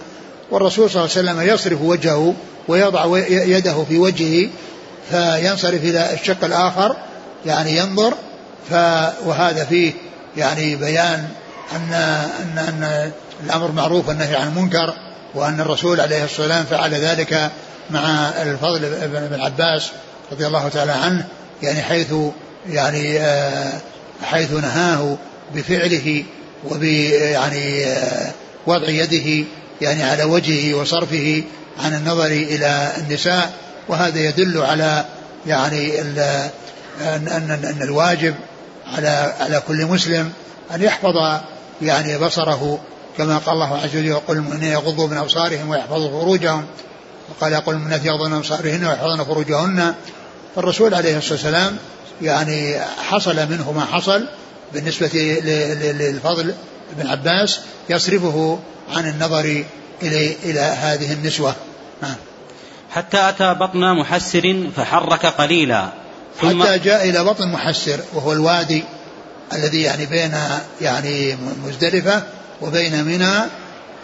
[0.52, 2.34] والرسول صلى الله عليه وسلم يصرف وجهه
[2.68, 4.50] ويضع يده في وجهه
[5.10, 6.96] فينصرف إلى الشق الآخر
[7.46, 8.14] يعني ينظر
[8.70, 8.74] ف
[9.26, 9.94] وهذا فيه
[10.38, 11.28] يعني بيان
[11.76, 13.12] أن أن أن
[13.44, 14.94] الأمر معروف والنهي عن المنكر
[15.36, 17.52] وأن الرسول عليه الصلاة والسلام فعل ذلك
[17.90, 19.90] مع الفضل بن عباس
[20.32, 21.26] رضي الله تعالى عنه.
[21.64, 22.14] يعني حيث
[22.70, 23.74] يعني آه،
[24.24, 25.18] حيث نهاه
[25.56, 26.24] بفعله
[26.64, 28.32] وب يعني آه،
[28.68, 29.46] وضع يده
[29.82, 31.44] يعني على وجهه وصرفه
[31.84, 33.54] عن النظر إلى النساء
[33.88, 35.06] وهذا يدل على
[35.48, 36.18] يعني أن
[37.02, 38.36] أن أن الواجب
[38.96, 40.32] على على كل مسلم
[40.76, 41.42] أن يحفظ
[41.82, 42.80] يعني بصره
[43.18, 46.66] كما قال الله عز وجل وقل المؤمنين يغضوا من أبصارهم ويحفظوا فروجهم
[47.30, 49.94] وقال يقول المؤمنات يغضن من أبصارهن ويحفظن فروجهن
[50.58, 51.78] فالرسول عليه الصلاة والسلام
[52.22, 52.80] يعني
[53.10, 54.28] حصل منه ما حصل
[54.74, 55.10] بالنسبة
[56.00, 56.54] للفضل
[56.98, 59.64] بن عباس يصرفه عن النظر
[60.02, 61.56] إلى إلى هذه النسوة.
[62.02, 62.16] نعم.
[62.92, 65.90] حتى أتى بطن محسر فحرك قليلا.
[66.42, 68.84] ثم حتى جاء إلى بطن محسر وهو الوادي
[69.54, 70.34] الذي يعني بين
[70.82, 72.24] يعني مزدلفة
[72.62, 73.34] وبين منى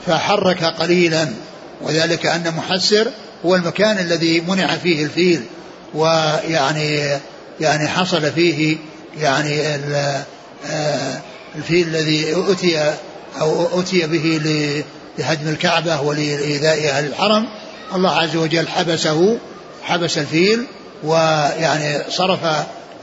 [0.08, 1.28] فحرك قليلا.
[1.82, 3.08] وذلك أن محسر
[3.46, 5.44] هو المكان الذي منع فيه الفيل.
[5.94, 7.20] ويعني
[7.60, 8.78] يعني حصل فيه
[9.18, 9.62] يعني
[10.70, 11.22] آه،
[11.56, 12.94] الفيل الذي أتي
[13.42, 14.42] أو أتي به
[15.18, 17.48] لهدم الكعبة ولإيذاء أهل الحرم.
[17.96, 19.38] الله عز وجل حبسه
[19.84, 20.66] حبس الفيل
[21.04, 22.40] ويعني صرف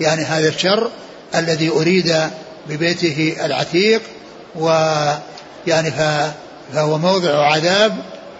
[0.01, 0.91] يعني هذا الشر
[1.35, 2.17] الذي أريد
[2.69, 4.03] ببيته العتيق.
[4.57, 5.93] ويعني
[6.73, 7.97] فهو موضع عذاب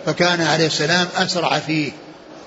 [0.07, 1.93] فكان عليه السلام أسرع فيه.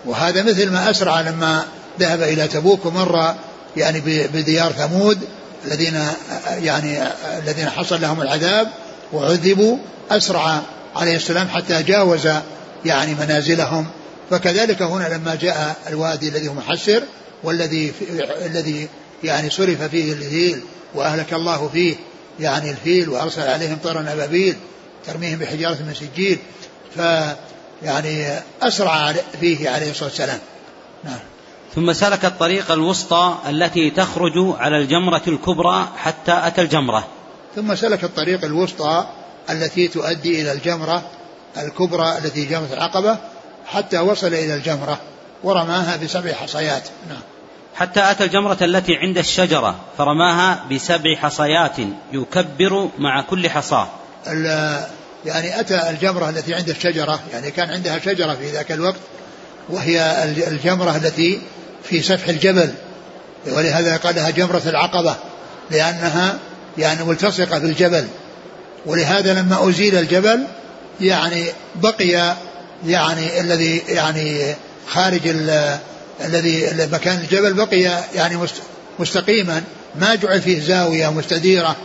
[0.05, 1.65] وهذا مثل ما أسرع لما
[1.99, 3.35] ذهب إلى تبوك ومر
[3.77, 4.01] يعني
[4.33, 5.19] بديار ثمود
[5.65, 6.07] الذين
[6.61, 7.03] يعني
[7.37, 8.67] الذين حصل لهم العذاب
[9.13, 9.77] وعذبوا
[10.11, 10.61] أسرع
[10.95, 12.27] عليه السلام حتى جاوز
[12.85, 13.87] يعني منازلهم.
[14.29, 17.03] فكذلك هنا لما جاء الوادي الذي هو محسر
[17.43, 17.93] والذي
[18.45, 18.87] الذي
[19.23, 20.61] يعني صرف فيه الفيل
[20.95, 21.95] وأهلك الله فيه
[22.39, 24.55] يعني الفيل وأرسل عليهم طيرا أبابيل
[25.07, 26.37] ترميهم بحجارة من سجيل
[26.95, 26.99] ف
[27.83, 30.39] يعني أسرع فيه عليه الصلاة والسلام.
[31.03, 31.19] نعم.
[31.75, 37.07] ثم سلك الطريق الوسطى التي تخرج على الجمرة الكبرى حتى أتى الجمرة.
[37.55, 39.05] ثم سلك الطريق الوسطى
[39.49, 41.03] التي تؤدي إلى الجمرة
[41.57, 43.17] الكبرى التي جمرة العقبة
[43.65, 44.99] حتى وصل إلى الجمرة
[45.43, 46.83] ورماها بسبع حصيات.
[47.09, 47.21] نعم.
[47.75, 51.77] حتى أتى الجمرة التي عند الشجرة فرماها بسبع حصيات
[52.13, 53.87] يكبر مع كل حصاة
[55.25, 58.99] يعني أتى الجمرة التي عند الشجرة يعني كان عندها شجرة في ذاك الوقت
[59.69, 61.41] وهي الجمرة التي
[61.89, 62.73] في سفح الجبل.
[63.47, 65.15] ولهذا قال لها جمرة العقبة
[65.71, 66.37] لأنها
[66.77, 68.07] يعني ملتصقة في الجبل.
[68.85, 70.43] ولهذا لما أزيل الجبل
[71.01, 72.35] يعني بقي
[72.87, 74.55] يعني الذي يعني
[74.87, 75.27] خارج
[76.21, 78.37] الذي مكان الجبل بقي يعني
[78.99, 79.63] مستقيما
[79.95, 81.75] ما جعل فيه زاوية مستديرة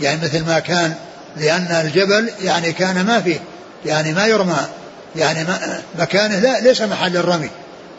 [0.00, 0.94] يعني مثل ما كان
[1.36, 3.40] لأن الجبل يعني كان ما فيه
[3.86, 4.66] يعني ما يرمى
[5.16, 5.46] يعني
[5.98, 7.50] مكانه لا ليس محل الرمي.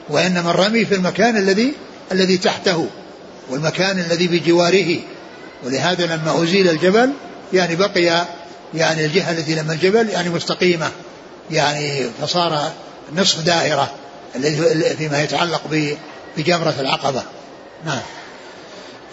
[0.10, 1.74] وإنما الرمي في المكان الذي
[2.12, 2.88] الذي تحته
[3.50, 5.00] والمكان الذي بجواره.
[5.64, 7.12] ولهذا لما أزيل الجبل
[7.54, 8.26] يعني بقي
[8.74, 10.92] يعني الجهة التي لما الجبل يعني مستقيمة.
[11.52, 12.72] يعني فصار
[13.16, 13.92] نصف دائرة
[14.36, 15.62] الذي فيما يتعلق
[16.38, 17.24] بجمرة العقبة.
[17.86, 18.02] نعم.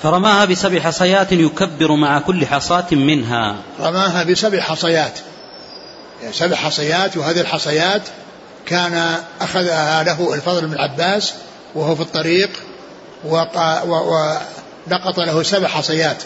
[0.03, 3.57] فرماها بسبع حصيات يكبر مع كل حصاة منها.
[3.81, 5.19] رماها بسبع حصيات.
[6.33, 8.03] سبع حصيات وهذه الحصيات
[8.67, 11.35] كان أخذها له الفضل بن العباس
[11.75, 12.51] وهو في الطريق
[13.25, 16.23] ولقط له سبع حصيات.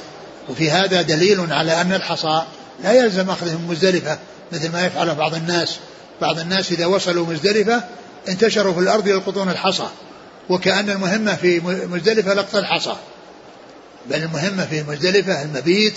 [0.49, 2.43] وفي هذا دليل على أن الحصى
[2.83, 4.19] لا يلزم أخذه من مزدلفة
[4.53, 5.77] مثل ما يفعله بعض الناس.
[6.21, 7.83] بعض الناس إذا وصلوا مزدلفة
[8.29, 9.87] انتشروا في الأرض يلقطون الحصى.
[10.49, 11.61] وكأن المهمة في
[11.91, 12.97] مزدلفة لقط الحصى.
[14.11, 15.95] بل المهمة في مزدلفة المبيت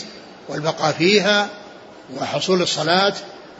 [0.50, 1.50] والبقاء فيها
[2.18, 3.14] وحصول الصلاة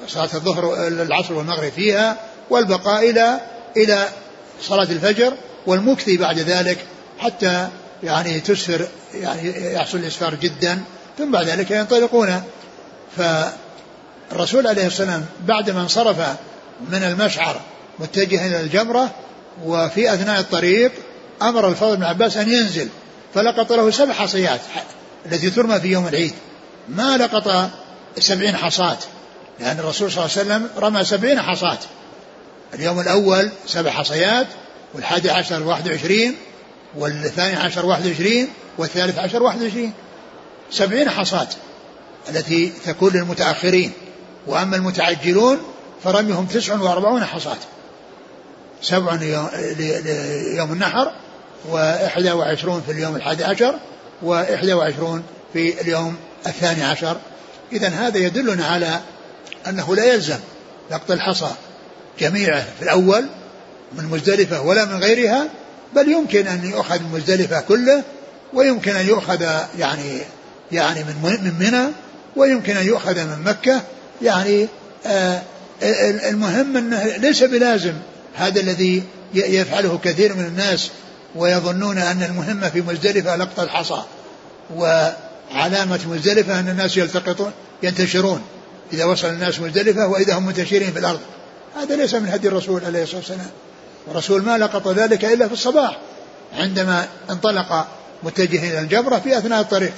[0.08, 2.18] صلاة الظهر العصر والمغرب فيها
[2.50, 3.40] والبقاء إلى
[3.78, 4.08] إلى
[4.62, 5.34] صلاة الفجر
[5.66, 6.78] والمكثي بعد ذلك
[7.20, 7.68] حتى
[8.04, 10.82] يعني تسفر يعني يحصل الإسفار جدا.
[11.18, 12.44] ثم بعد ذلك ينطلقون.
[13.18, 16.18] فالرسول عليه السلام بعدما انصرف
[16.92, 17.62] من المشعر
[18.00, 19.10] متجها إلى الجمرة
[19.66, 20.92] وفي أثناء الطريق
[21.42, 22.90] أمر الفضل بن عباس أن ينزل
[23.34, 24.60] فلقط له سبع حصيات
[25.26, 26.34] التي ترمى في يوم العيد.
[26.90, 27.70] ما لقط
[28.20, 28.98] سبعين حصاة
[29.60, 31.78] لأن الرسول صلى الله عليه وسلم رمى سبعين حصاة.
[32.74, 34.48] اليوم الأول سبع حصيات
[34.94, 36.36] والحادي عشر واحد وعشرين
[36.98, 38.48] والثاني عشر واحد وعشرين
[38.78, 39.94] والثالث عشر واحد وعشرين.
[40.72, 41.48] سبعين حصاة
[42.30, 43.92] التي تكون للمتأخرين.
[44.48, 45.58] وأما المتعجلون
[46.04, 47.58] فرميهم تسع وأربعون حصاة.
[48.82, 51.12] سبع ليوم النحر
[51.70, 53.76] وإحدى وعشرون في اليوم الحادي عشر
[54.22, 56.16] وإحدى وعشرون في اليوم
[56.48, 57.18] الثاني عشر.
[57.72, 59.00] إذا هذا يدلنا على
[59.68, 60.40] أنه لا يلزم
[60.92, 61.52] لقط الحصى
[62.20, 63.26] جميعه في الأول
[63.98, 65.50] من مزدلفة ولا من غيرها
[65.96, 68.04] بل يمكن أن يؤخذ من مزدلفة كله
[68.54, 69.42] ويمكن أن يؤخذ
[69.80, 70.22] يعني
[70.72, 71.88] يعني من من منى
[72.36, 73.82] ويمكن أن يؤخذ من مكة.
[74.22, 74.68] يعني
[75.06, 75.42] آه
[76.30, 77.94] المهم أنه ليس بلازم
[78.36, 79.04] هذا الذي
[79.34, 80.90] يفعله كثير من الناس
[81.36, 84.04] ويظنون أن المهمة في مزدلفة لقط الحصى
[84.76, 87.52] وعلامة مزدلفة أن الناس يلتقطون
[87.84, 88.42] ينتشرون.
[88.94, 91.20] إذا وصل الناس مزدلفة وإذا هم منتشرين في الأرض.
[91.76, 93.50] هذا ليس من هدي الرسول عليه الصلاة والسلام.
[94.12, 95.98] الرسول ما لقط ذلك إلا في الصباح
[96.54, 97.88] عندما انطلق
[98.24, 99.94] متجها إلى الجبرة في أثناء الطريق.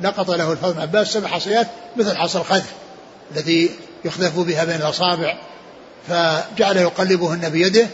[0.00, 2.72] لقط له الفضل عباس سبع حصيات مثل حصى الخذف
[3.36, 3.70] التي
[4.04, 5.38] يخذف بها بين الأصابع
[6.08, 7.86] فجعل يقلبهن بيده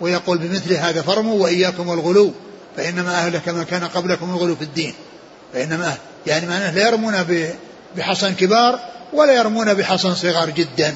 [0.00, 2.32] ويقول بمثل هذا فرموا وإياكم والغلو
[2.76, 4.94] فإنما أهلك ما كان قبلكم الغلو في الدين.
[5.52, 5.94] فإنما
[6.26, 7.14] يعني معناه لا يرمون
[7.96, 8.78] بحصن كبار
[9.12, 10.94] ولا يرمون بحصن صغار جدا.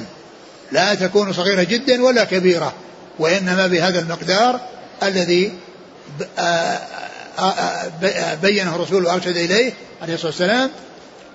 [0.72, 2.72] لا تكون صغيرة جدا ولا كبيرة
[3.18, 4.60] وإنما بهذا المقدار
[5.02, 5.52] الذي
[8.42, 10.70] بينه الرسول وأرشد إليه عليه الصلاة والسلام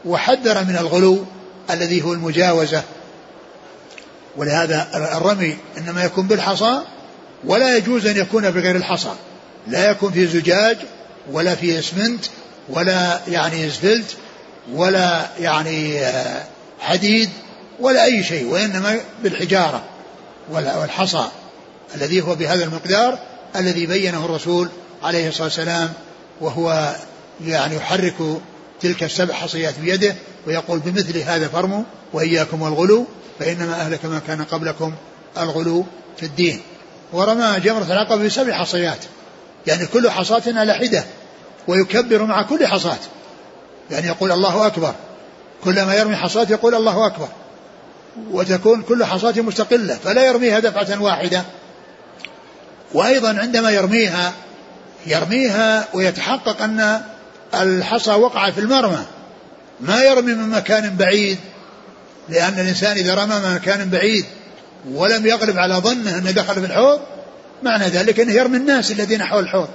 [0.05, 1.25] وحذر من الغلو
[1.69, 2.83] الذي هو المجاوزة.
[4.37, 6.81] ولهذا الرمي إنما يكون بالحصى
[7.43, 9.11] ولا يجوز أن يكون بغير الحصى.
[9.67, 10.77] لا يكون في زجاج
[11.31, 12.25] ولا في اسمنت
[12.69, 14.15] ولا يعني اسفلت
[14.73, 15.99] ولا يعني
[16.79, 17.29] حديد
[17.81, 19.83] ولا أي شيء وإنما بالحجارة
[20.51, 21.27] والحصى
[21.95, 23.19] الذي هو بهذا المقدار
[23.55, 24.69] الذي بينه الرسول
[25.03, 25.93] عليه الصلاة والسلام
[26.41, 26.95] وهو
[27.45, 28.15] يعني يحرك
[28.81, 30.15] تلك السبع حصيات بيده
[30.47, 33.05] ويقول بمثل هذا فرموا وإياكم والغلو
[33.39, 34.93] فإنما أهلك ما كان قبلكم
[35.37, 35.85] الغلو
[36.17, 36.61] في الدين.
[37.13, 38.97] ورمى جمرة العقبة بسبع حصيات
[39.67, 41.03] يعني كل حصاة على حدة
[41.67, 42.99] ويكبر مع كل حصاة
[43.91, 44.93] يعني يقول الله أكبر.
[45.63, 47.27] كلما يرمي حصاة يقول الله أكبر.
[48.31, 51.43] وتكون كل حصاة مستقلة فلا يرميها دفعة واحدة.
[52.93, 54.33] وأيضا عندما يرميها
[55.05, 57.01] يرميها ويتحقق أن
[57.53, 59.05] الحصى وقع في المرمى.
[59.79, 61.37] ما يرمي من مكان بعيد
[62.29, 64.25] لأن الإنسان إذا رمى من مكان بعيد
[64.91, 66.99] ولم يغلب على ظنه أنه دخل في الحوض
[67.63, 69.67] معنى ذلك أنه يرمي الناس الذين حول الحوض.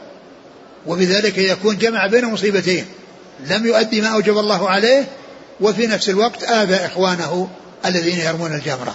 [0.87, 2.87] وبذلك يكون جمع بين مصيبتين
[3.47, 5.05] لم يؤدي ما أوجب الله عليه
[5.61, 7.49] وفي نفس الوقت آذى إخوانه.
[7.85, 8.95] الذين يرمون الجمرة.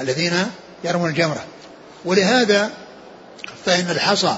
[0.00, 0.32] الذين
[0.84, 1.44] يرمون الجمرة.
[2.04, 2.70] ولهذا
[3.66, 4.34] فإن الحصى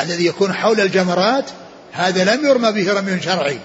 [0.00, 1.44] الذي يكون حول الجمرات
[1.92, 3.58] هذا لم يرمى به رمي شرعي.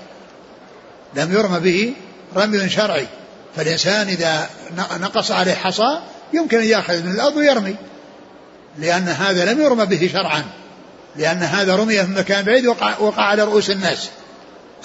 [1.16, 1.94] لم يرمى به
[2.36, 3.08] رمي شرعي.
[3.56, 4.50] فالإنسان إذا
[5.00, 6.00] نقص عليه حصى
[6.34, 7.76] يمكن أن يأخذ من الأرض ويرمي.
[8.78, 10.44] لأن هذا لم يرمى به شرعا.
[11.16, 14.10] لأن هذا رمي في مكان بعيد وقع, وقع على رؤوس الناس.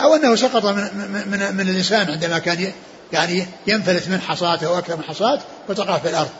[0.00, 0.90] أو أنه سقط من,
[1.26, 2.72] من, من الإنسان عندما كان
[3.12, 5.38] يعني ينفلت من حصاته أو أكثر من حصاة
[5.68, 6.30] وتقع في الأرض.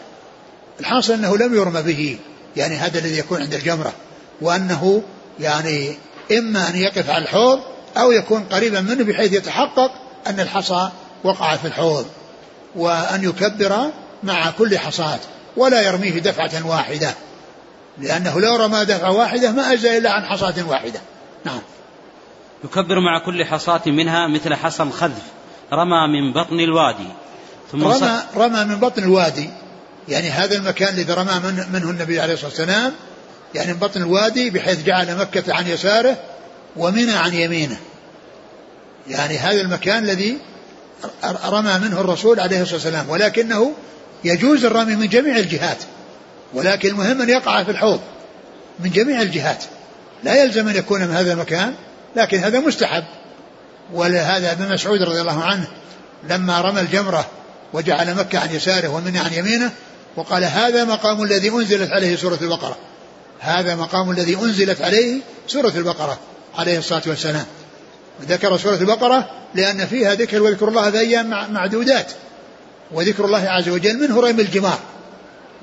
[0.81, 2.19] الحاصل أنه لم يرمى به
[2.57, 3.93] يعني هذا الذي يكون عند الجمرة
[4.41, 5.03] وأنه
[5.41, 5.97] يعني
[6.33, 7.61] إما أن يقف على الحوض
[7.97, 9.91] أو يكون قريبا منه بحيث يتحقق
[10.27, 10.91] أن الحصى
[11.25, 12.07] وقع في الحوض
[12.77, 13.91] وأن يكبر
[14.23, 15.19] مع كل حصاة
[15.57, 17.15] ولا يرميه دفعة واحدة
[17.99, 21.01] لأنه لو رمى دفعة واحدة ما أجزى إلا عن حصاة واحدة.
[21.45, 21.61] نعم.
[22.65, 25.23] يكبر مع كل حصاة منها مثل حصى الخذف.
[25.73, 27.09] رمى من بطن الوادي.
[27.73, 29.51] ثم رمى, رمى من بطن الوادي.
[30.09, 32.93] يعني هذا المكان الذي رمى من منه النبي عليه الصلاة والسلام.
[33.55, 36.17] يعني من بطن الوادي بحيث جعل مكة عن يساره
[36.77, 37.77] ومنى عن يمينه.
[39.09, 40.39] يعني هذا المكان الذي
[41.45, 43.11] رمى منه الرسول عليه الصلاة والسلام.
[43.11, 43.73] ولكنه
[44.25, 45.79] يجوز الرمي من جميع الجهات.
[46.55, 48.01] ولكن المهم أن يقع في الحوض
[48.81, 49.65] من جميع الجهات.
[50.25, 51.75] لا يلزم أن يكون من هذا المكان
[52.17, 53.05] لكن هذا مستحب.
[53.93, 55.69] ولهذا ابن مسعود رضي الله عنه
[56.29, 57.27] لما رمى الجمرة
[57.73, 59.73] وجعل مكة عن يساره ومنى عن يمينه
[60.17, 62.77] وقال هذا مقام الذي أنزلت عليه سورة البقرة.
[63.41, 66.19] هذا مقام الذي أنزلت عليه سورة البقرة
[66.59, 67.47] عليه الصلاة والسلام.
[68.23, 72.13] ذكر سورة البقرة لأن فيها ذكر وذكر الله في أيام معدودات.
[72.93, 74.79] وذكر الله عز وجل منه رمي الجمار.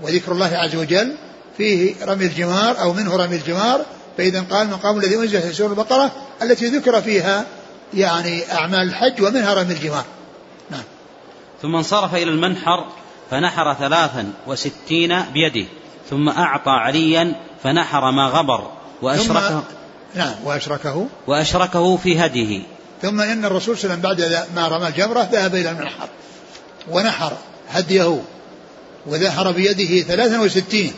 [0.02, 1.16] وذكر الله عز وجل
[1.58, 3.86] فيه رمي الجمار أو منه رمي الجمار
[4.18, 6.12] فإذا قال مقام الذي أنزل في سورة البقرة
[6.42, 7.46] التي ذكر فيها
[7.94, 10.06] يعني أعمال الحج ومنها رمي الجمار.
[10.72, 10.84] نعم.
[11.62, 12.86] ثم انصرف إلى المنحر
[13.32, 15.68] فنحر ثلاثا وستين بيده.
[16.10, 18.72] ثم أعطى عليا فنحر ما غبر
[19.02, 19.64] وأشركه
[20.16, 21.08] نعم وأشركه.
[21.28, 22.62] وأشركه في هديه.
[23.02, 26.08] ثم إن الرسول صلى الله عليه وسلم بعد ما رمى الجمرة ذهب إلى المنحر
[26.92, 27.34] ونحر
[27.70, 28.22] هديه
[29.06, 30.94] وذهر بيده ثلاثا وستين.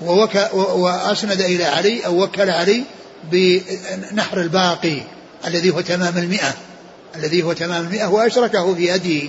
[0.00, 2.84] ووك وأسند إلى علي أو وكل علي
[3.30, 5.02] بنحر الباقي.
[5.46, 6.54] الذي هو تمام المئة.
[7.16, 9.28] الذي هو تمام المئة وأشركه في هديه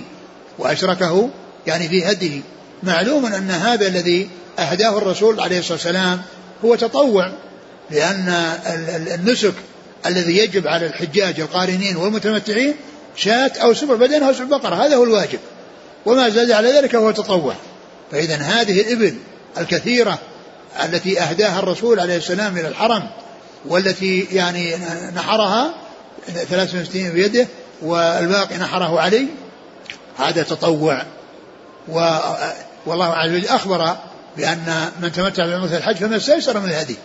[0.58, 1.30] وأشركه
[1.66, 2.40] يعني في هديه
[2.82, 6.22] معلوم أن هذا الذي أهداه الرسول عليه الصلاة والسلام
[6.64, 7.32] هو تطوع
[7.90, 8.28] لأن
[9.14, 9.54] النسك
[10.06, 12.74] الذي يجب على الحجاج القارنين والمتمتعين
[13.16, 14.74] شاة أو سبع بدن أو سبع بقرة.
[14.74, 15.38] هذا هو الواجب.
[16.06, 17.54] وما زاد على ذلك هو تطوع.
[18.12, 19.14] فإذا هذه الإبل
[19.58, 20.18] الكثيرة
[20.84, 23.02] التي أهداها الرسول عليه السلام إلى الحرم
[23.66, 24.74] والتي يعني
[25.16, 25.74] نحرها
[26.26, 27.46] 63 بيده
[27.82, 29.26] والباقي نحره علي.
[30.18, 31.02] هذا تطوع.
[31.88, 32.18] و
[32.86, 33.96] والله عز وجل أخبر
[34.36, 36.96] بأن من تمتع بمثل الحج فما استيسر من الهدي.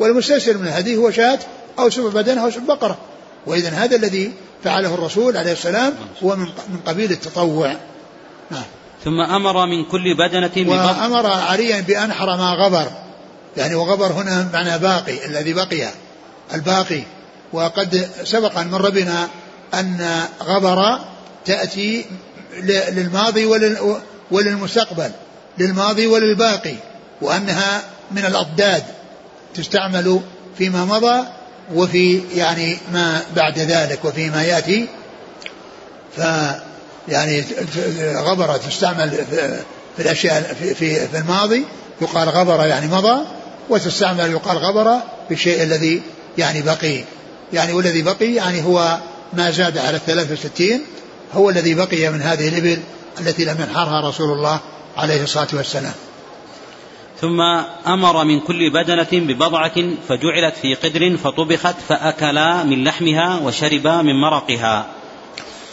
[0.00, 1.38] والمستيسر من الهدي هو شاة
[1.78, 2.98] أو سبع بدنها أو سبع بقرة.
[3.46, 4.32] وإذا هذا الذي
[4.64, 7.76] فعله الرسول عليه السلام هو من قبيل التطوع.
[8.50, 8.62] نعم.
[9.04, 12.86] ثم أمر من كل بدنة وأمر عليا بأنحر ما غبر.
[13.56, 15.88] يعني وغبر هنا معنى باقي الذي بقي.
[16.54, 17.02] الباقي
[17.52, 19.28] وقد سبق أن مر بنا
[19.74, 20.98] أن غبر
[21.44, 22.04] تأتي
[22.62, 23.46] للماضي
[24.30, 25.12] وللمستقبل
[25.58, 26.74] للماضي وللباقي
[27.22, 28.82] وأنها من الأضداد
[29.54, 30.20] تستعمل
[30.58, 31.24] فيما مضى
[31.74, 34.88] وفي يعني ما بعد ذلك وفيما يأتي.
[36.16, 36.20] ف
[37.08, 37.44] يعني
[38.14, 39.10] غبرة تستعمل
[39.96, 41.64] في الأشياء في, في, الماضي
[42.00, 43.24] يقال غبر يعني مضى
[43.68, 46.02] وتستعمل يقال غبر في الشيء الذي
[46.38, 47.04] يعني بقي.
[47.52, 48.98] يعني والذي بقي يعني هو
[49.32, 50.82] ما زاد على الثلاث وستين
[51.34, 52.78] هو الذي بقي من هذه الإبل
[53.20, 54.60] التي لم ينحرها رسول الله
[54.96, 55.92] عليه الصلاة والسلام.
[57.20, 57.40] ثم
[57.86, 59.74] أمر من كل بدنة ببضعة
[60.08, 64.86] فجعلت في قدر فطبخت فأكلا من لحمها وشربا من مرقها.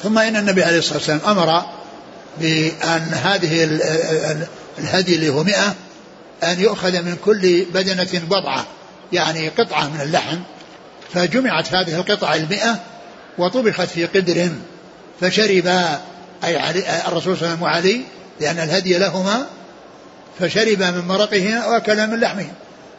[0.04, 1.64] ثم إن النبي عليه الصلاة والسلام أمر
[2.42, 3.80] بأن هذه
[4.80, 5.76] الهدي اللي هو مئة
[6.44, 8.66] أن يؤخذ من كل بدنة بضعة
[9.14, 10.38] يعني قطعة من اللحم
[11.14, 12.80] فجمعت هذه القطع المئة
[13.38, 14.50] وطبخت في قدر
[15.22, 16.00] فشربا
[16.44, 18.02] أي علي الرسول صلى الله عليه وسلم وعلي
[18.40, 19.46] لأن الهدي لهما
[20.40, 22.48] فشرب من مرقه وأكل من لحمه.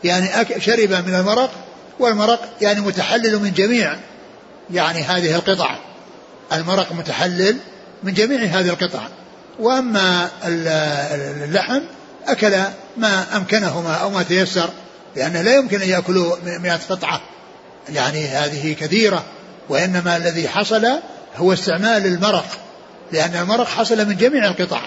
[0.05, 0.29] يعني
[0.61, 1.51] شرب من المرق
[1.99, 3.97] والمرق يعني متحلل من جميع
[4.71, 5.79] يعني هذه القطع.
[6.53, 7.57] المرق متحلل
[8.03, 9.01] من جميع هذه القطع.
[9.59, 11.81] وأما اللحم
[12.27, 12.57] أكل
[12.97, 14.71] ما أمكنهما أو ما تيسر
[15.17, 17.21] لأنه لا يمكن أن يأكلوا مئة قطعة.
[17.93, 19.25] يعني هذه كثيرة
[19.69, 20.87] وإنما الذي حصل
[21.37, 22.47] هو استعمال المرق
[23.13, 24.81] لأن المرق حصل من جميع القطع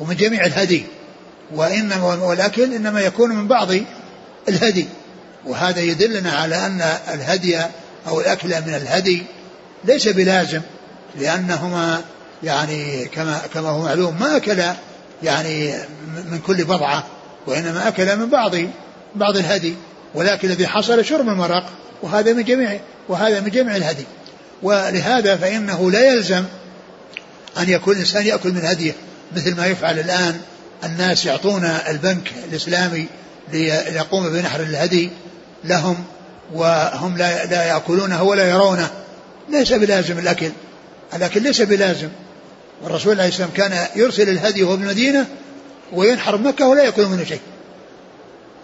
[0.00, 0.84] ومن جميع الهدي
[1.54, 3.68] وإنما والأكل إنما يكون من بعض
[4.48, 4.86] الهدي
[5.46, 6.80] وهذا يدلنا على أن
[7.14, 7.58] الهدي
[8.08, 9.22] أو الأكل من الهدي
[9.84, 10.60] ليس بلازم
[11.20, 12.00] لأنهما
[12.42, 14.62] يعني كما كما هو معلوم ما أكل
[15.22, 15.74] يعني
[16.30, 17.06] من كل بضعة
[17.46, 18.54] وإنما أكل من بعض
[19.14, 19.74] بعض الهدي
[20.14, 21.64] ولكن الذي حصل شرب المرق
[22.02, 24.04] وهذا من جميع وهذا من جميع الهدي.
[24.62, 26.44] ولهذا فإنه لا يلزم
[27.58, 28.92] أن يكون الإنسان يأكل من هديه
[29.36, 30.40] مثل ما يفعل الآن
[30.84, 33.06] الناس يعطون البنك الإسلامي
[33.52, 35.10] ليقوم بنحر الهدي
[35.64, 36.04] لهم
[36.54, 38.90] وهم لا لا يأكلونه ولا يرونه.
[39.48, 40.50] ليس بلازم الأكل
[41.14, 42.08] الأكل ليس بلازم.
[42.82, 45.26] والرسول عليه السلام كان يرسل الهدي وهو بالمدينة
[45.92, 47.40] وينحر بمكة ولا يأكل منه شيء.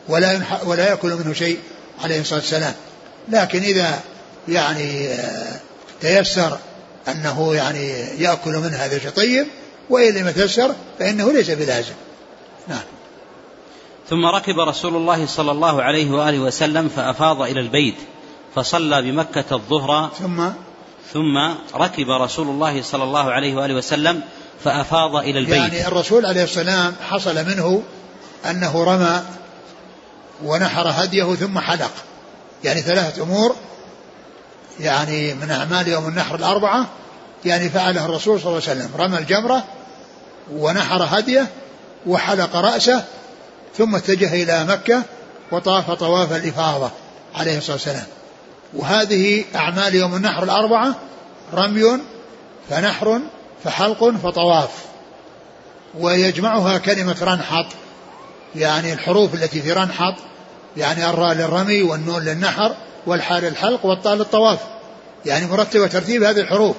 [0.09, 1.59] ولا ولا يأكل منه شيء
[2.05, 2.75] عليه الصلاة والسلام.
[3.29, 4.01] لكن إذا
[4.49, 5.61] يعني آه،
[6.01, 6.59] تيسر
[7.09, 9.47] أنه يعني يأكل منه هذا شيء طيب
[9.91, 11.95] وإن لم يتيسر فإنه ليس بلازم.
[12.69, 12.83] نعم.
[14.11, 17.95] ثم ركب رسول الله صلى الله عليه وآله وسلم فأفاض إلى البيت
[18.55, 20.11] فصلى بمكة الظهر.
[20.19, 20.49] ثم؟
[21.13, 21.39] ثم
[21.75, 24.21] ركب رسول الله صلى الله عليه وآله وسلم
[24.65, 25.57] فأفاض إلى البيت.
[25.57, 27.83] يعني الرسول عليه السلام حصل منه
[28.51, 29.23] أنه رمى
[30.45, 31.93] ونحر هديه ثم حلق.
[32.65, 33.57] يعني ثلاثة أمور
[34.81, 36.87] يعني من أعمال يوم النحر الأربعة
[37.45, 39.65] يعني فعله الرسول صلى الله عليه وسلم رمى الجمرة
[40.53, 41.47] ونحر هديه
[42.07, 43.05] وحلق رأسه
[43.79, 45.03] ثم اتجه إلى مكة
[45.53, 46.91] وطاف طواف الإفاضة
[47.35, 48.07] عليه الصلاة والسلام.
[48.75, 50.95] وهذه أعمال يوم النحر الأربعة
[51.55, 51.99] رمي
[52.71, 53.21] فنحر
[53.65, 54.71] فحلق فطواف.
[55.99, 57.67] ويجمعها كلمة رنحط
[58.55, 60.15] يعني الحروف التي في رنحط
[60.77, 62.75] يعني الراء للرمي والنون للنحر
[63.07, 64.59] والحاء للحلق والطاء للطواف.
[65.27, 66.77] يعني مرتبة ترتيب هذه الحروف.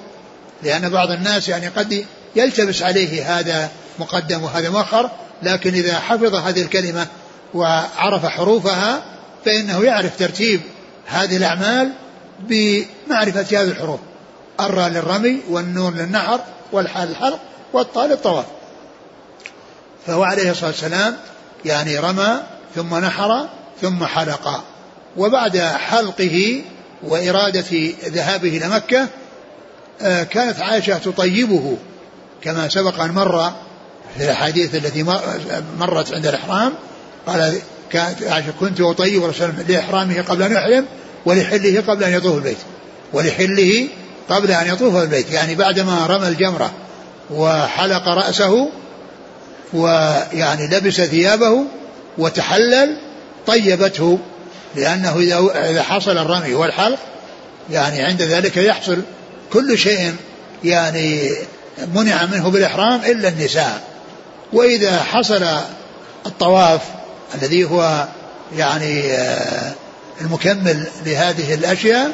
[0.64, 3.70] لأن بعض الناس يعني قد يلتبس عليه هذا
[4.00, 5.10] مقدم وهذا مؤخر
[5.44, 7.08] لكن إذا حفظ هذه الكلمة
[7.54, 9.04] وعرف حروفها
[9.46, 10.62] فإنه يعرف ترتيب
[11.06, 11.92] هذه الأعمال
[12.40, 14.00] بمعرفة هذه الحروف.
[14.60, 16.40] الراء للرمي والنون للنحر
[16.72, 17.40] والحال للحلق
[17.74, 18.46] والطاء للطواف.
[20.08, 21.18] فهو عليه الصلاة والسلام
[21.66, 22.44] يعني رمى
[22.76, 23.48] ثم نحر
[23.82, 24.64] ثم حلق.
[25.18, 26.62] وبعد حلقه
[27.04, 29.08] وإرادة ذهابه إلى مكة
[30.02, 31.78] آه، كانت عائشة تطيبه
[32.42, 33.52] كما سبق أن مر
[34.18, 35.04] في الأحاديث التي
[35.80, 36.74] مرت عند الإحرام.
[37.28, 37.60] قال
[37.90, 40.86] كانت عائشة كنت أطيب رسول لإحرامه قبل أن يحرم
[41.26, 42.58] ولحله قبل أن يطوف البيت.
[43.14, 43.88] ولحله
[44.30, 46.72] قبل أن يطوف البيت يعني بعدما رمى الجمرة
[47.32, 48.70] وحلق رأسه
[49.74, 51.66] ويعني لبس ثيابه
[52.18, 52.98] وتحلل
[53.48, 54.20] طيبته
[54.76, 55.20] لأنه
[55.56, 57.00] إذا حصل الرمي والحلق
[57.72, 59.02] يعني عند ذلك يحصل
[59.54, 60.16] كل شيء
[60.64, 61.32] يعني
[61.94, 63.82] منع منه بالإحرام إلا النساء.
[64.54, 65.48] وإذا حصل
[66.26, 66.82] الطواف
[67.36, 68.08] الذي هو
[68.58, 69.74] يعني آه،
[70.22, 72.12] المكمل لهذه الأشياء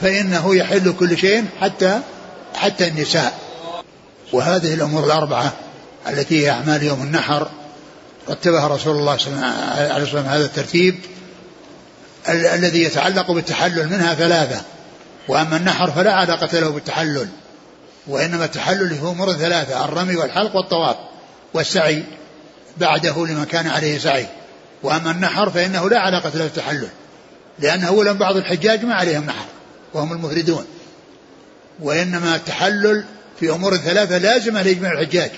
[0.00, 2.00] فإنه يحل كل شيء حتى
[2.54, 3.38] حتى النساء.
[4.32, 5.52] وهذه الأمور الأربعة
[6.08, 7.48] التي هي أعمال يوم النحر.
[8.30, 9.46] رتبها رسول الله صلى الله
[9.94, 10.94] عليه وسلم هذا الترتيب
[12.28, 14.60] الذي يتعلق بالتحلل منها ثلاثة.
[15.28, 17.28] وأما النحر فلا علاقة له بالتحلل
[18.06, 20.96] وإنما التحلل هو أمور ثلاثة الرمي والحلق والطواف
[21.54, 22.04] والسعي
[22.76, 24.26] بعده لمن كان عليه سعي.
[24.82, 26.88] وأما النحر فإنه لا علاقة له بالتحلل
[27.58, 29.46] لأن أولا بعض الحجاج ما عليهم نحر
[29.94, 30.64] وهم المفردون.
[31.80, 33.04] وإنما التحلل
[33.40, 35.30] في أمور ثلاثة لازمة لإجماع الحجاج.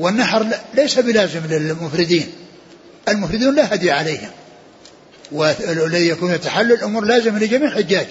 [0.00, 2.32] والنحر ليس بلازم للمفردين.
[3.08, 4.30] المفردون لا هدي عليهم.
[5.32, 8.06] والذي يكون التحلل أمور لازمة لجميع الحجاج.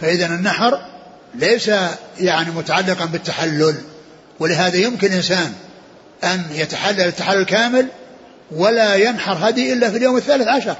[0.00, 0.80] فإذا النحر
[1.34, 1.70] ليس
[2.20, 3.74] يعني متعلقا بالتحلل.
[4.40, 5.52] ولهذا يمكن إنسان
[6.24, 7.86] أن يتحلل التحلل كامل
[8.50, 10.76] ولا ينحر هدي إلا في اليوم الثالث عشر.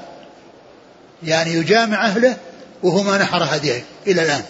[1.23, 2.37] يعني يجامع أهله
[2.83, 4.43] وهو ما نحر هديه إلى الآن.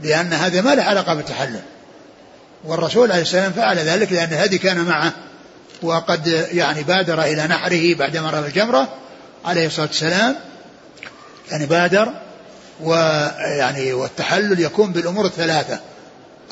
[0.00, 1.60] لأن هذا ما له علاقة بالتحلل.
[2.64, 5.12] والرسول عليه السلام فعل ذلك لأن الهدي كان معه.
[5.82, 8.88] وقد يعني بادر إلى نحره بعدما رمى الجمرة
[9.44, 10.36] عليه الصلاة والسلام.
[11.50, 12.12] يعني بادر
[12.82, 15.80] ويعني والتحلل يكون بالأمور الثلاثة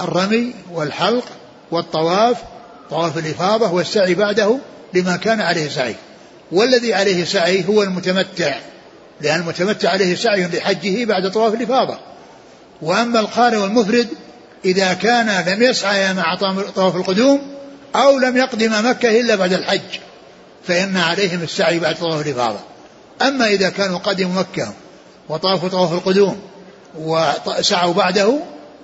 [0.00, 1.24] الرمي والحلق
[1.70, 2.36] والطواف
[2.90, 4.59] طواف الإفاضة والسعي بعده
[4.94, 5.96] لما كان عليه سعي.
[6.52, 8.54] والذي عليه سعي هو المتمتع
[9.20, 11.98] لأن المتمتع عليه سعي لحجه بعد طواف الإفاضة.
[12.82, 14.09] وأما القارئ والمفرد
[14.64, 16.34] إذا كان لم يسعى مع
[16.74, 17.40] طواف القدوم
[17.96, 19.98] أو لم يقدم مكة إلا بعد الحج
[20.66, 22.59] فإن عليهم السعي بعد طواف الإفاضة.
[23.22, 24.72] أما إذا كانوا قدموا مكة
[25.28, 26.40] وطافوا طواف القدوم
[26.98, 28.38] وسعوا بعده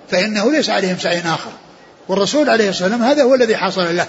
[0.09, 1.51] فإنه ليس عليهم سعي آخر.
[2.07, 4.07] والرسول عليه الصلاة والسلام هذا هو الذي حصل له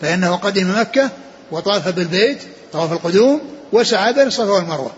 [0.00, 1.10] فإنه قدم مكة
[1.50, 2.38] وطاف بالبيت
[2.72, 3.40] طواف القدوم
[3.72, 4.92] وسعى بين الصفا والمروة.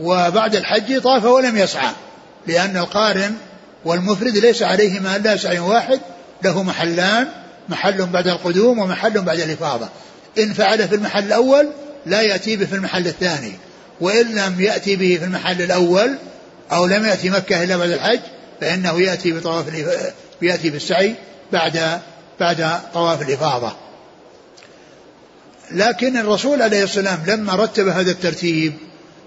[0.00, 1.90] وبعد الحج طاف ولم يسعى
[2.46, 3.34] لأن القارن
[3.86, 6.00] والمفرد ليس عليهما إلا سعي واحد
[6.44, 7.28] له محلان
[7.68, 9.88] محل بعد القدوم ومحل بعد الإفاضة.
[10.38, 11.68] إن فعل في المحل الأول
[12.06, 13.52] لا يأتي به في المحل الثاني.
[14.00, 16.14] وإن لم يأتي به في المحل الأول
[16.72, 18.20] أو لم يأتي مكة إلا بعد الحج
[18.60, 19.66] فإنه يأتي بطواف
[20.42, 21.14] يأتي بالسعي
[21.52, 22.00] بعد
[22.40, 23.72] بعد طواف الإفاضة.
[25.70, 28.72] لكن الرسول عليه السلام لما رتب هذا الترتيب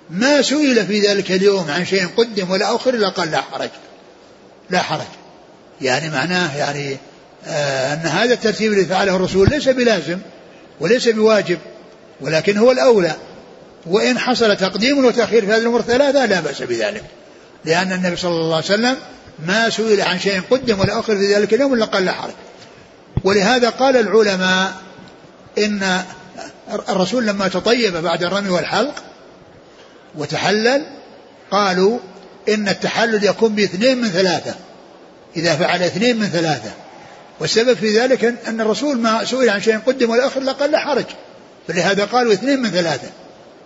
[0.10, 3.70] ما سئل في ذلك اليوم عن شيء قدم ولا أخر إلا قال لا حرج.
[4.70, 5.08] لا حرج.
[5.82, 6.98] يعني معناه يعني
[7.48, 10.20] آه أن هذا الترتيب الذي فعله الرسول ليس بلازم
[10.80, 11.60] وليس بواجب
[12.22, 13.16] ولكن هو الأولى.
[13.86, 17.04] وإن حصل تقديم وتأخير في هذه الأمور الثلاثة لا بأس بذلك.
[17.66, 18.96] لأن النبي صلى الله عليه وسلم
[19.46, 22.34] ما سئل عن شيء قدم ولا أخر في ذلك اليوم إلا قال لا حرج.
[23.24, 24.74] ولهذا قال العلماء
[25.58, 26.04] إن
[26.90, 28.94] الرسول لما تطيب بعد الرمي والحلق
[30.16, 30.86] وتحلل
[31.52, 32.00] قالوا
[32.50, 34.56] إن التحلل يكون باثنين من ثلاثة
[35.36, 36.72] إذا فعل اثنين من ثلاثة.
[37.40, 40.12] والسبب في ذلك أن الرسول ما سئل عن شيء قدم
[40.60, 41.06] قال لا حرج.
[41.68, 43.10] فلهذا قالوا اثنين من ثلاثة.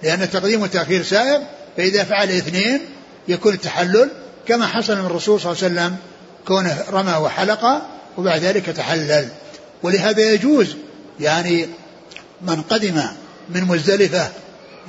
[0.03, 1.41] لأن التقديم والتأخير سائر
[1.78, 2.80] فإذا فعل اثنين
[3.28, 4.09] يكون التحلل
[4.47, 5.95] كما حصل من الرسول صلى الله عليه وسلم
[6.47, 7.82] كونه رمى وحلق
[8.17, 9.28] وبعد ذلك تحلل.
[9.84, 10.76] ولهذا يجوز
[11.19, 11.67] يعني
[12.41, 13.01] من قدم
[13.49, 14.30] من مزدلفة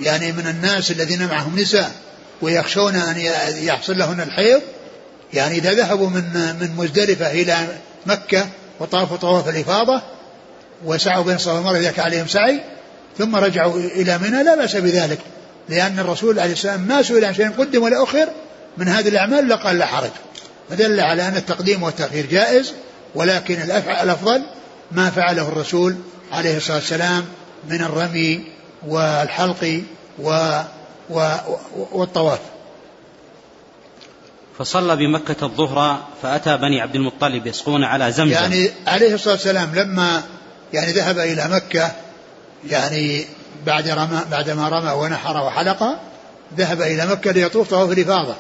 [0.00, 2.03] يعني من الناس الذين معهم نساء
[2.44, 3.16] ويخشون أن
[3.56, 4.62] يحصل لهن الحيض
[5.34, 7.66] يعني إذا ذهبوا من من مزدلفة إلى
[8.06, 8.46] مكة
[8.80, 10.02] وطافوا طواف الإفاضة
[10.84, 12.60] وسعوا بين الصفا والمروة إذا كان عليهم سعي
[13.18, 15.18] ثم رجعوا إلى منى لا بأس بذلك
[15.68, 18.28] لأن الرسول عليه السلام ما سئل عن شيء قدم ولا أخر
[18.76, 20.10] من هذه الأعمال لقال لا حرج.
[20.70, 22.72] فدل على أن التقديم والتأخير جائز
[23.14, 23.54] ولكن
[24.02, 24.42] الأفضل
[24.92, 25.96] ما فعله الرسول
[26.32, 27.24] عليه الصلاة والسلام
[27.68, 28.44] من الرمي
[28.86, 29.82] والحلق
[30.18, 30.64] و و
[31.92, 32.38] والطواف.
[34.58, 38.32] فصلى بمكة الظهر فأتى بني عبد المطلب يسقون على زمزم.
[38.32, 40.22] يعني عليه الصلاة والسلام لما
[40.72, 41.92] يعني ذهب إلى مكة
[42.68, 43.24] يعني
[43.66, 45.98] بعد رمى بعدما رمى ونحر وحلق
[46.56, 48.34] ذهب إلى مكة ليطوف طواف الإفاضة.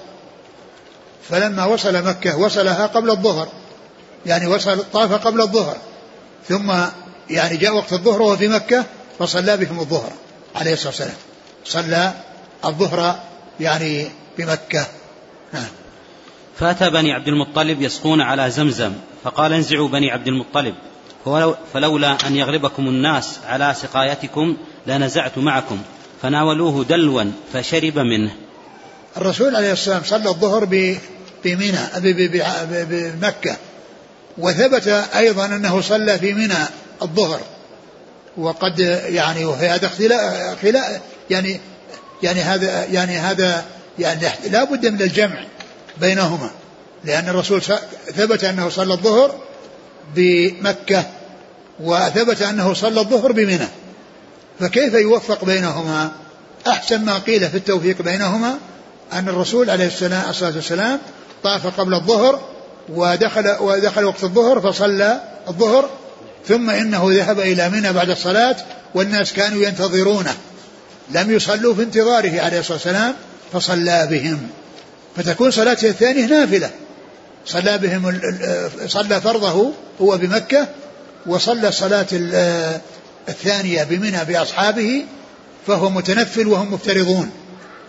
[1.28, 3.48] فلما وصل مكة وصلها قبل الظهر.
[4.26, 5.76] يعني وصل طاف قبل الظهر.
[6.48, 6.72] ثم
[7.30, 8.84] يعني جاء وقت الظهر وهو في مكة
[9.18, 10.12] فصلى بهم الظهر
[10.54, 11.16] عليه الصلاة والسلام.
[11.64, 12.12] صلى
[12.66, 13.18] الظهر
[13.60, 14.08] يعني
[14.38, 14.86] بمكة.
[15.52, 15.66] نعم
[16.58, 18.92] فأتى بني عبد المطلب يسقون على زمزم
[19.24, 20.74] فقال انزعوا بني عبد المطلب
[21.72, 24.56] فلولا أن يغلبكم الناس على سقايتكم
[24.86, 25.78] لنزعت معكم
[26.22, 28.32] فناولوه دلوا فشرب منه.
[29.16, 30.64] الرسول عليه الصلاة والسلام صلى الظهر
[31.44, 31.78] بمنى
[32.70, 33.56] بمكة.
[34.38, 36.54] وثبت أيضا أنه صلى في منى
[37.02, 37.40] الظهر.
[38.36, 41.00] وقد يعني وفي هذا اختلاف
[41.30, 41.60] يعني
[42.24, 43.64] يعني هذا يعني هذا
[43.98, 44.20] يعني
[44.50, 45.44] لا بد من الجمع
[46.00, 46.50] بينهما.
[47.04, 47.62] لأن الرسول
[48.16, 49.34] ثبت أنه صلى الظهر
[50.14, 51.04] بمكة
[51.80, 53.68] وثبت أنه صلى الظهر بمنى.
[54.60, 56.12] فكيف يوفق بينهما؟
[56.68, 58.58] أحسن ما قيل في التوفيق بينهما
[59.12, 60.98] أن الرسول عليه الصلاة والسلام
[61.42, 62.40] طاف قبل الظهر
[62.88, 65.90] ودخل ودخل وقت الظهر فصلى الظهر
[66.48, 68.56] ثم إنه ذهب إلى منى بعد الصلاة
[68.94, 70.34] والناس كانوا ينتظرونه.
[71.10, 73.14] لم يصلوا في انتظاره عليه الصلاة والسلام
[73.52, 74.48] فصلى بهم.
[75.16, 76.70] فتكون صلاته الثانية نافلة.
[77.46, 78.20] صلى بهم
[78.86, 80.68] صلى فرضه هو بمكة
[81.26, 82.06] وصلى الصلاة
[83.28, 85.04] الثانية بمنى بأصحابه
[85.66, 87.30] فهو متنفل وهم مفترضون.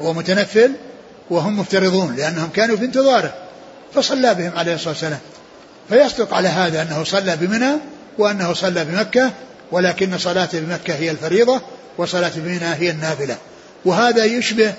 [0.02, 0.72] هو متنفل
[1.30, 3.34] وهم مفترضون لأنهم كانوا في انتظاره.
[3.94, 5.20] فصلى بهم عليه الصلاة والسلام.
[5.90, 7.72] فيصدق على هذا أنه صلى بمنى
[8.18, 9.32] وأنه صلى بمكة
[9.72, 11.62] ولكن صلاته بمكة هي الفريضة.
[11.98, 13.38] وصلاة بمنى هي النافلة.
[13.86, 14.74] وهذا يشبه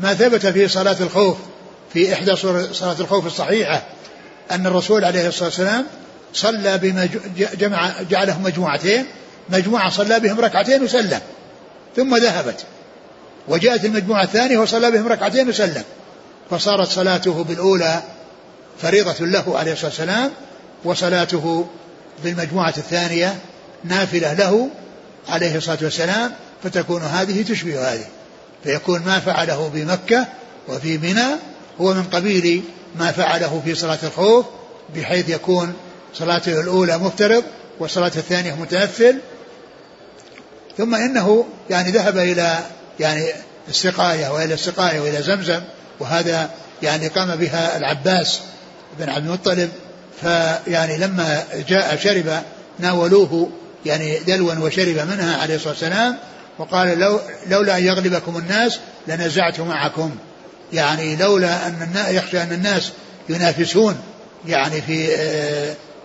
[0.00, 1.36] ما ثبت في صلاة الخوف
[1.92, 2.36] في إحدى
[2.72, 3.82] صلاة الخوف الصحيحة
[4.50, 5.86] أن الرسول عليه الصلاة والسلام
[6.34, 9.06] صلى بمجمع جعلهم مجموعتين
[9.48, 11.20] مجموعة صلى بهم ركعتين وسلم
[11.96, 12.64] ثم ذهبت.
[13.48, 15.82] وجاءت المجموعة الثانية وصلى بهم ركعتين وسلم.
[16.50, 18.02] فصارت صلاته بالأولى
[18.82, 20.30] فريضة له عليه الصلاة والسلام
[20.84, 21.66] وصلاته
[22.24, 23.38] بالمجموعة الثانية
[23.84, 24.68] نافلة له
[25.28, 26.32] عليه الصلاة والسلام
[26.62, 28.06] فتكون هذه تشبه هذه.
[28.64, 30.26] فيكون ما فعله بمكة
[30.68, 31.26] وفي منى
[31.80, 32.62] هو من قبيل
[32.98, 34.46] ما فعله في صلاة الخوف
[34.96, 35.72] بحيث يكون
[36.14, 37.44] صلاته الأولى مفترض
[37.80, 39.18] والصلاة الثانية متنفل
[40.78, 42.58] ثم إنه يعني ذهب إلى
[43.00, 43.26] يعني
[43.68, 45.60] السقاية وإلى السقاية وإلى زمزم
[46.00, 46.50] وهذا
[46.82, 48.40] يعني قام بها العباس
[48.98, 49.70] بن عبد المطلب.
[50.20, 52.42] فيعني لما جاء شرب
[52.78, 53.50] ناولوه
[53.86, 56.18] يعني دلوا وشرب منها عليه الصلاة والسلام
[56.60, 60.10] وقال لو لولا أن يغلبكم الناس لنزعت معكم.
[60.72, 62.92] يعني لولا أن الناس يخشى أن الناس
[63.28, 64.00] ينافسون
[64.46, 65.06] يعني في,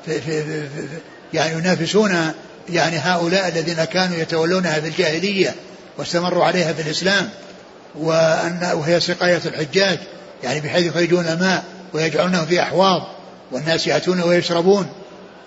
[0.05, 0.87] في, في, في
[1.33, 2.31] يعني ينافسون
[2.69, 5.55] يعني هؤلاء الذين كانوا يتولونها في الجاهلية
[5.97, 7.29] واستمروا عليها في الإسلام
[7.95, 9.99] وأن وهي سقاية الحجاج
[10.43, 13.01] يعني بحيث يخرجون الماء ويجعلونه في أحواض
[13.51, 14.87] والناس يأتون ويشربون.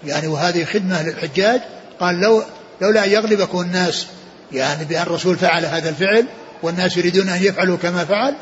[0.05, 1.61] يعني وهذه خدمة للحجاج.
[2.01, 2.43] قال لو
[2.81, 4.07] لولا أن يغلبكم الناس
[4.53, 6.27] يعني بأن الرسول فعل هذا الفعل
[6.63, 8.35] والناس يريدون أن يفعلوا كما فعل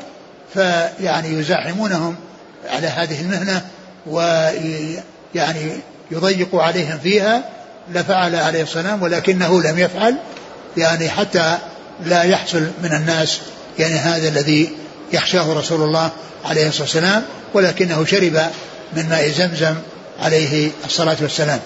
[0.53, 2.15] فيعني يزاحمونهم
[2.69, 3.61] على هذه المهنة
[4.07, 5.71] ويعني
[6.11, 7.49] يضيق عليهم فيها
[7.93, 10.17] لفعل عليه السلام ولكنه لم يفعل.
[10.77, 11.57] يعني حتى
[12.05, 13.39] لا يحصل من الناس
[13.79, 14.69] يعني هذا الذي
[15.13, 16.11] يخشاه رسول الله
[16.45, 18.41] عليه الصلاة والسلام ولكنه شرب
[18.93, 19.75] من ماء زمزم
[20.19, 21.59] عليه الصلاة والسلام.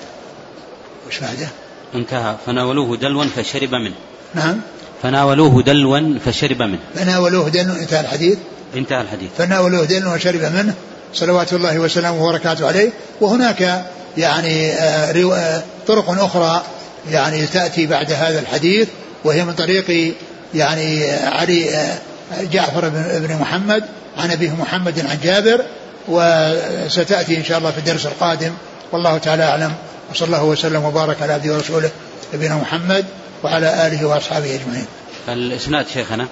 [1.08, 1.48] وش بعده
[1.96, 2.36] انتهى.
[2.46, 3.96] فناولوه دلوا فشرب منه.
[4.36, 4.62] نعم.
[5.04, 6.80] فناولوه دلوا فشرب منه.
[6.96, 8.38] فناولوه دلوا انتهى الحديث.
[8.76, 9.30] انتهى الحديث.
[9.38, 10.74] فناولوه دلوا وشرب منه.
[11.14, 12.90] صلوات الله وسلامه وبركاته عليه.
[13.22, 13.86] وهناك
[14.18, 16.64] يعني آه، آه، طرق أخرى
[17.12, 18.88] يعني تأتي بعد هذا الحديث
[19.24, 20.14] وهي من طريق
[20.54, 21.98] يعني علي آه،
[22.42, 23.84] جعفر بن محمد
[24.18, 25.62] عن أبيه محمد عن جابر.
[26.08, 28.52] وستأتي إن شاء الله في الدرس القادم.
[28.92, 29.74] والله تعالى أعلم.
[30.12, 31.90] وصلى الله وسلم وبارك على عبده ورسوله
[32.34, 33.06] نبينا محمد.
[33.44, 34.86] وعلى آله وأصحابه أجمعين.
[35.30, 36.28] الإسناد شيخنا؟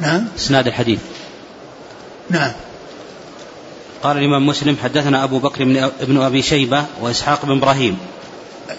[0.00, 0.26] نعم.
[0.38, 0.98] إسناد الحديث.
[2.30, 2.52] نعم.
[4.02, 5.64] قال الإمام مسلم حدثنا أبو بكر
[6.00, 7.98] بن أبي شيبة وإسحاق بن إبراهيم.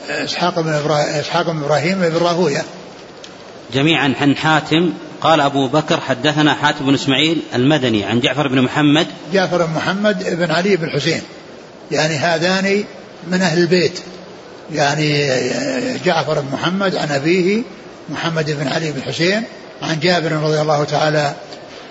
[0.10, 2.64] إسحاق بن إبراهيم إسحاق بن إبراهيم بن راهوية.
[3.74, 4.94] جميعا عن حاتم.
[5.22, 9.08] قال أبو بكر حدثنا حاتم بن إسماعيل المدني عن جعفر بن محمد.
[9.34, 11.22] جعفر بن محمد بن علي بن حسين
[11.92, 12.84] يعني هذان
[13.28, 14.00] من أهل البيت.
[14.74, 15.28] يعني
[16.06, 17.62] جعفر بن محمد عن أبيه
[18.10, 19.44] محمد بن علي بن حسين
[19.82, 21.34] عن جابر رضي الله تعالى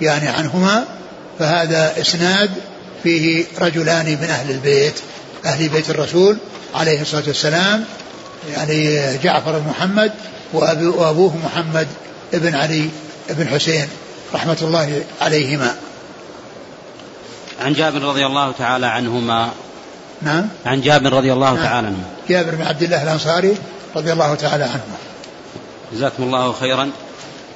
[0.00, 0.84] يعني عنهما
[1.38, 2.50] فهذا إسناد
[3.02, 4.94] فيه رجلان من أهل البيت
[5.44, 6.36] أهل بيت الرسول
[6.74, 7.84] عليه الصلاة والسلام
[8.52, 10.12] يعني جعفر بن محمد
[10.52, 11.88] وأبوه محمد
[12.32, 12.88] بن علي
[13.30, 13.88] بن حسين
[14.34, 15.74] رحمة الله عليهما.
[17.60, 19.50] عن جابر رضي الله تعالى عنهما
[20.22, 20.48] نعم.
[20.66, 21.64] عن جابر رضي الله نعم.
[21.64, 22.04] تعالى عنه.
[22.28, 23.56] جابر بن عبد الله الأنصاري
[23.96, 24.82] رضي الله تعالى عنه.
[25.92, 26.90] جزاكم الله خيرا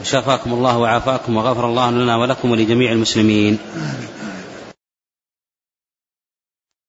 [0.01, 3.59] وشافاكم الله وعافاكم وغفر الله لنا ولكم ولجميع المسلمين.
[3.77, 4.30] آمين.